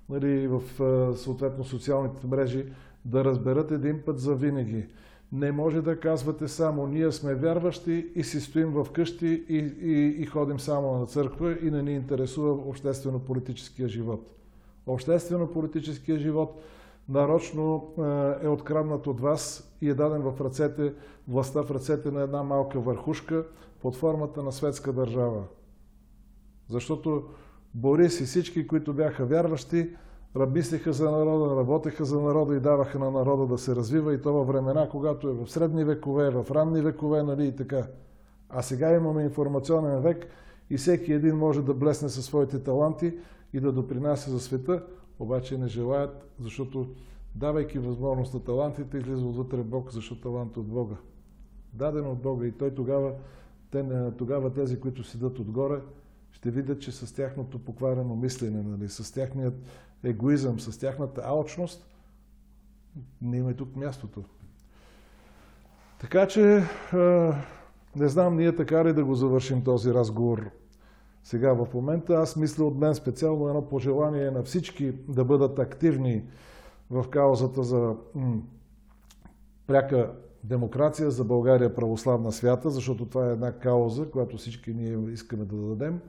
нали, 0.09 0.47
в 0.47 0.81
а, 0.83 1.15
съответно 1.15 1.63
социалните 1.63 2.27
мрежи, 2.27 2.65
да 3.05 3.25
разберат 3.25 3.71
един 3.71 4.01
път 4.05 4.19
за 4.19 4.35
винаги. 4.35 4.85
Не 5.31 5.51
може 5.51 5.81
да 5.81 5.99
казвате 5.99 6.47
само 6.47 6.87
ние 6.87 7.11
сме 7.11 7.35
вярващи 7.35 8.07
и 8.15 8.23
си 8.23 8.41
стоим 8.41 8.71
в 8.71 8.87
къщи 8.93 9.45
и, 9.49 9.57
и, 9.81 10.21
и 10.21 10.25
ходим 10.25 10.59
само 10.59 10.99
на 10.99 11.05
църква 11.05 11.57
и 11.61 11.71
не 11.71 11.81
ни 11.81 11.93
интересува 11.93 12.51
обществено-политическия 12.51 13.87
живот. 13.87 14.40
Обществено-политическия 14.87 16.19
живот 16.19 16.61
нарочно 17.09 17.93
е 18.43 18.47
откраднат 18.47 19.07
от 19.07 19.19
вас 19.19 19.73
и 19.81 19.89
е 19.89 19.93
даден 19.93 20.21
в 20.21 20.41
ръцете, 20.41 20.93
властта 21.27 21.63
в 21.63 21.71
ръцете 21.71 22.11
на 22.11 22.21
една 22.21 22.43
малка 22.43 22.79
върхушка 22.79 23.45
под 23.81 23.95
формата 23.95 24.43
на 24.43 24.51
светска 24.51 24.93
държава. 24.93 25.43
Защото 26.69 27.23
Борис 27.73 28.21
и 28.21 28.23
всички, 28.23 28.67
които 28.67 28.93
бяха 28.93 29.25
вярващи, 29.25 29.89
мислеха 30.35 30.93
за 30.93 31.11
народа, 31.11 31.55
работеха 31.55 32.05
за 32.05 32.21
народа 32.21 32.55
и 32.55 32.59
даваха 32.59 32.99
на 32.99 33.11
народа 33.11 33.47
да 33.47 33.57
се 33.57 33.75
развива 33.75 34.13
и 34.13 34.21
то 34.21 34.33
във 34.33 34.47
времена, 34.47 34.89
когато 34.89 35.27
е 35.27 35.33
в 35.33 35.47
средни 35.47 35.83
векове, 35.83 36.29
в 36.29 36.45
ранни 36.51 36.81
векове, 36.81 37.23
нали 37.23 37.47
и 37.47 37.55
така. 37.55 37.87
А 38.49 38.61
сега 38.61 38.95
имаме 38.95 39.23
информационен 39.23 39.99
век 39.99 40.27
и 40.69 40.77
всеки 40.77 41.13
един 41.13 41.35
може 41.35 41.61
да 41.61 41.73
блесне 41.73 42.09
със 42.09 42.25
своите 42.25 42.63
таланти 42.63 43.13
и 43.53 43.59
да 43.59 43.71
допринася 43.71 44.31
за 44.31 44.39
света, 44.39 44.83
обаче 45.19 45.57
не 45.57 45.67
желаят, 45.67 46.29
защото 46.39 46.95
давайки 47.35 47.79
възможност 47.79 48.33
на 48.33 48.43
талантите, 48.43 48.97
излиза 48.97 49.25
отвътре 49.25 49.57
Бог, 49.57 49.91
защото 49.91 50.21
талант 50.21 50.55
е 50.55 50.59
от 50.59 50.67
Бога. 50.67 50.95
Даден 51.73 52.07
от 52.07 52.21
Бога 52.21 52.47
и 52.47 52.51
той 52.51 52.75
тогава, 52.75 53.13
те, 53.71 53.85
тогава 54.17 54.53
тези, 54.53 54.79
които 54.79 55.03
седат 55.03 55.39
отгоре, 55.39 55.81
ще 56.31 56.51
видят, 56.51 56.81
че 56.81 56.91
с 56.91 57.15
тяхното 57.15 57.59
покварено 57.59 58.15
мислене, 58.15 58.63
нали, 58.63 58.89
с 58.89 59.13
тяхният 59.13 59.53
егоизъм, 60.03 60.59
с 60.59 60.79
тяхната 60.79 61.21
алчност, 61.25 61.87
не 63.21 63.37
има 63.37 63.51
и 63.51 63.55
тук 63.55 63.75
мястото. 63.75 64.23
Така 65.99 66.27
че, 66.27 66.63
не 67.95 68.07
знам 68.07 68.37
ние 68.37 68.55
така 68.55 68.85
ли 68.85 68.93
да 68.93 69.05
го 69.05 69.15
завършим 69.15 69.63
този 69.63 69.93
разговор 69.93 70.51
сега 71.23 71.53
в 71.53 71.67
момента. 71.73 72.13
Аз 72.13 72.35
мисля 72.35 72.65
от 72.65 72.77
мен 72.77 72.95
специално 72.95 73.47
едно 73.47 73.61
пожелание 73.61 74.31
на 74.31 74.43
всички 74.43 74.91
да 75.07 75.25
бъдат 75.25 75.59
активни 75.59 76.23
в 76.89 77.05
каузата 77.09 77.63
за 77.63 77.95
пряка 79.67 80.11
демокрация, 80.43 81.11
за 81.11 81.23
България 81.23 81.75
православна 81.75 82.31
свята, 82.31 82.69
защото 82.69 83.05
това 83.05 83.29
е 83.29 83.31
една 83.31 83.51
кауза, 83.51 84.09
която 84.09 84.37
всички 84.37 84.73
ние 84.73 85.13
искаме 85.13 85.45
да 85.45 85.55
дадем. 85.55 85.99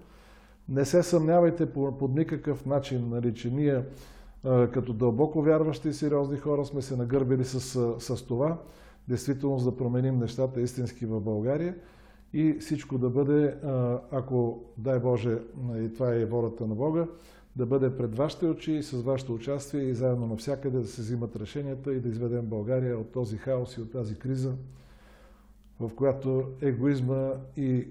Не 0.68 0.84
се 0.84 1.02
съмнявайте 1.02 1.72
по, 1.72 1.98
по 1.98 2.08
никакъв 2.08 2.66
начин, 2.66 3.08
нали, 3.08 3.34
че 3.34 3.50
ние 3.50 3.82
като 4.42 4.92
дълбоко 4.92 5.42
вярващи 5.42 5.88
и 5.88 5.92
сериозни 5.92 6.36
хора 6.36 6.64
сме 6.64 6.82
се 6.82 6.96
нагърбили 6.96 7.44
с, 7.44 7.60
с 7.98 8.26
това, 8.26 8.58
действително 9.08 9.56
да 9.56 9.76
променим 9.76 10.18
нещата 10.18 10.60
истински 10.60 11.06
в 11.06 11.20
България 11.20 11.74
и 12.32 12.56
всичко 12.60 12.98
да 12.98 13.10
бъде, 13.10 13.56
ако 14.10 14.64
дай 14.78 14.98
Боже, 14.98 15.38
и 15.76 15.92
това 15.94 16.14
е 16.14 16.24
волята 16.24 16.66
на 16.66 16.74
Бога, 16.74 17.06
да 17.56 17.66
бъде 17.66 17.96
пред 17.96 18.16
вашите 18.16 18.46
очи 18.46 18.72
и 18.72 18.82
с 18.82 19.02
вашето 19.02 19.34
участие 19.34 19.80
и 19.80 19.94
заедно 19.94 20.26
навсякъде 20.26 20.78
да 20.78 20.86
се 20.86 21.02
взимат 21.02 21.36
решенията 21.36 21.94
и 21.94 22.00
да 22.00 22.08
изведем 22.08 22.46
България 22.46 22.98
от 22.98 23.12
този 23.12 23.36
хаос 23.36 23.76
и 23.76 23.80
от 23.80 23.92
тази 23.92 24.18
криза, 24.18 24.52
в 25.80 25.90
която 25.94 26.44
егоизма 26.60 27.30
и 27.56 27.88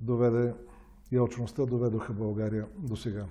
доведе 0.00 0.54
и 1.10 1.18
очността 1.18 1.66
доведоха 1.66 2.12
България 2.12 2.66
до 2.78 2.96
сега. 2.96 3.24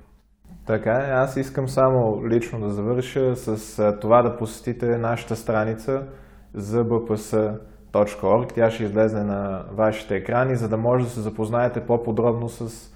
Така 0.65 0.91
е, 0.91 1.11
аз 1.11 1.37
искам 1.37 1.69
само 1.69 2.27
лично 2.27 2.59
да 2.59 2.69
завърша 2.69 3.35
с 3.35 3.97
това 4.01 4.21
да 4.21 4.37
посетите 4.37 4.97
нашата 4.97 5.35
страница 5.35 6.07
zbps.org. 7.93 8.53
Тя 8.53 8.71
ще 8.71 8.83
излезе 8.83 9.23
на 9.23 9.63
вашите 9.71 10.15
екрани, 10.15 10.55
за 10.55 10.69
да 10.69 10.77
може 10.77 11.03
да 11.03 11.09
се 11.09 11.21
запознаете 11.21 11.81
по-подробно 11.85 12.49
с 12.49 12.89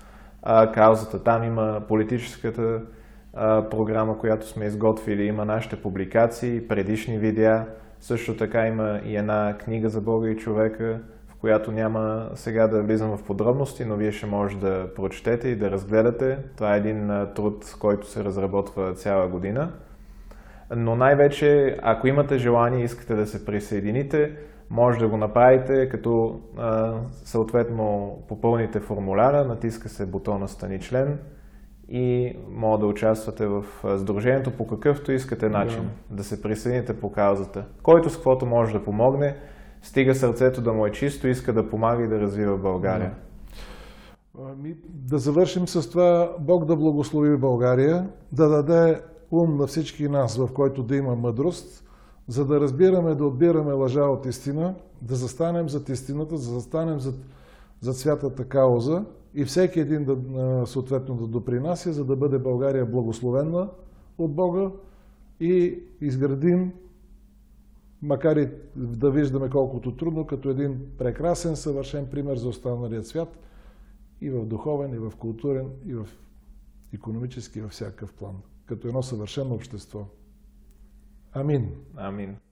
а, 0.44 0.72
каузата. 0.72 1.24
Там 1.24 1.44
има 1.44 1.82
политическата 1.88 2.82
а, 3.34 3.70
програма, 3.70 4.18
която 4.18 4.48
сме 4.48 4.66
изготвили, 4.66 5.24
има 5.24 5.46
нашите 5.46 5.82
публикации, 5.82 6.68
предишни 6.68 7.18
видеа. 7.18 7.66
Също 8.00 8.38
така 8.38 8.68
има 8.68 9.00
и 9.06 9.18
една 9.18 9.58
книга 9.58 9.89
за 9.89 10.02
Бога 10.02 10.30
и 10.30 10.38
човека, 10.38 11.00
в 11.28 11.36
която 11.36 11.72
няма 11.72 12.30
сега 12.36 12.68
да 12.68 12.82
влизам 12.82 13.18
в 13.18 13.24
подробности, 13.24 13.86
но 13.86 13.96
вие 13.96 14.12
ще 14.12 14.26
може 14.26 14.58
да 14.58 14.88
прочетете 14.96 15.48
и 15.48 15.56
да 15.56 15.72
разгледате. 15.72 16.38
Това 16.56 16.76
е 16.76 16.78
един 16.78 17.12
а, 17.12 17.34
труд, 17.34 17.76
който 17.80 18.08
се 18.08 18.24
разработва 18.24 18.94
цяла 18.94 19.28
година. 19.28 19.72
Но 20.76 20.96
най-вече, 20.96 21.78
ако 21.82 22.08
имате 22.08 22.38
желание 22.38 22.82
и 22.82 22.84
искате 22.84 23.16
да 23.16 23.28
се 23.28 23.46
присъедините, 23.46 24.32
може 24.74 24.99
да 24.99 25.07
го 25.07 25.17
направите, 25.17 25.89
като 25.89 26.39
а, 26.57 26.93
съответно 27.11 28.17
попълните 28.28 28.80
формуляра, 28.80 29.45
натиска 29.45 29.89
се 29.89 30.05
бутона 30.05 30.47
Стани 30.47 30.80
член 30.80 31.19
и 31.89 32.36
може 32.49 32.80
да 32.80 32.86
участвате 32.86 33.47
в 33.47 33.65
сдружението 33.97 34.51
по 34.51 34.67
какъвто 34.67 35.11
искате 35.11 35.49
начин, 35.49 35.89
да, 36.09 36.15
да 36.15 36.24
се 36.24 36.41
присъедините 36.41 36.99
по 36.99 37.11
каузата. 37.11 37.65
Който 37.84 38.09
с 38.09 38.15
каквото 38.15 38.45
може 38.45 38.74
да 38.74 38.84
помогне, 38.84 39.36
стига 39.82 40.15
сърцето 40.15 40.61
да 40.61 40.74
му 40.74 40.86
е 40.86 40.91
чисто, 40.91 41.28
иска 41.28 41.53
да 41.53 41.69
помага 41.69 42.03
и 42.03 42.07
да 42.07 42.19
развива 42.19 42.57
България. 42.57 43.13
Ами, 44.39 44.76
да 44.89 45.17
завършим 45.17 45.67
с 45.67 45.89
това 45.89 46.32
Бог 46.39 46.65
да 46.65 46.76
благослови 46.76 47.38
България, 47.38 48.07
да 48.32 48.49
даде 48.49 49.01
ум 49.32 49.57
на 49.57 49.67
всички 49.67 50.09
нас, 50.09 50.38
в 50.38 50.49
който 50.53 50.84
да 50.84 50.95
има 50.95 51.15
мъдрост, 51.15 51.84
за 52.28 52.45
да 52.45 52.59
разбираме, 52.59 53.15
да 53.15 53.26
отбираме 53.26 53.74
лъжа 53.74 54.03
от 54.03 54.26
истина, 54.26 54.76
да 55.01 55.15
застанем 55.15 55.69
зад 55.69 55.89
истината, 55.89 56.36
да 56.36 56.41
застанем 56.41 56.99
зад, 56.99 57.15
зад 57.82 57.97
святата 57.97 58.45
кауза 58.45 59.05
и 59.34 59.45
всеки 59.45 59.80
един 59.80 60.05
да, 60.05 60.17
съответно 60.67 61.15
да 61.15 61.28
допринася, 61.28 61.93
за 61.93 62.05
да 62.05 62.15
бъде 62.15 62.39
България 62.39 62.86
благословена 62.86 63.69
от 64.17 64.36
Бога 64.36 64.71
и 65.39 65.80
изградим, 66.01 66.74
макар 68.01 68.38
и 68.38 68.49
да 68.76 69.11
виждаме 69.11 69.49
колкото 69.49 69.95
трудно, 69.95 70.26
като 70.26 70.49
един 70.49 70.80
прекрасен, 70.97 71.55
съвършен 71.55 72.07
пример 72.11 72.38
за 72.38 72.49
останалият 72.49 73.07
свят 73.07 73.39
и 74.21 74.30
в 74.30 74.45
духовен, 74.45 74.93
и 74.93 74.97
в 74.97 75.13
културен, 75.19 75.69
и 75.86 75.93
в 75.93 76.07
економически, 76.93 77.59
и 77.59 77.61
във 77.61 77.71
всякакъв 77.71 78.13
план, 78.13 78.36
като 78.65 78.88
едно 78.88 79.03
съвършено 79.03 79.55
общество. 79.55 80.05
Amén. 81.34 81.64
Amén. 81.98 82.44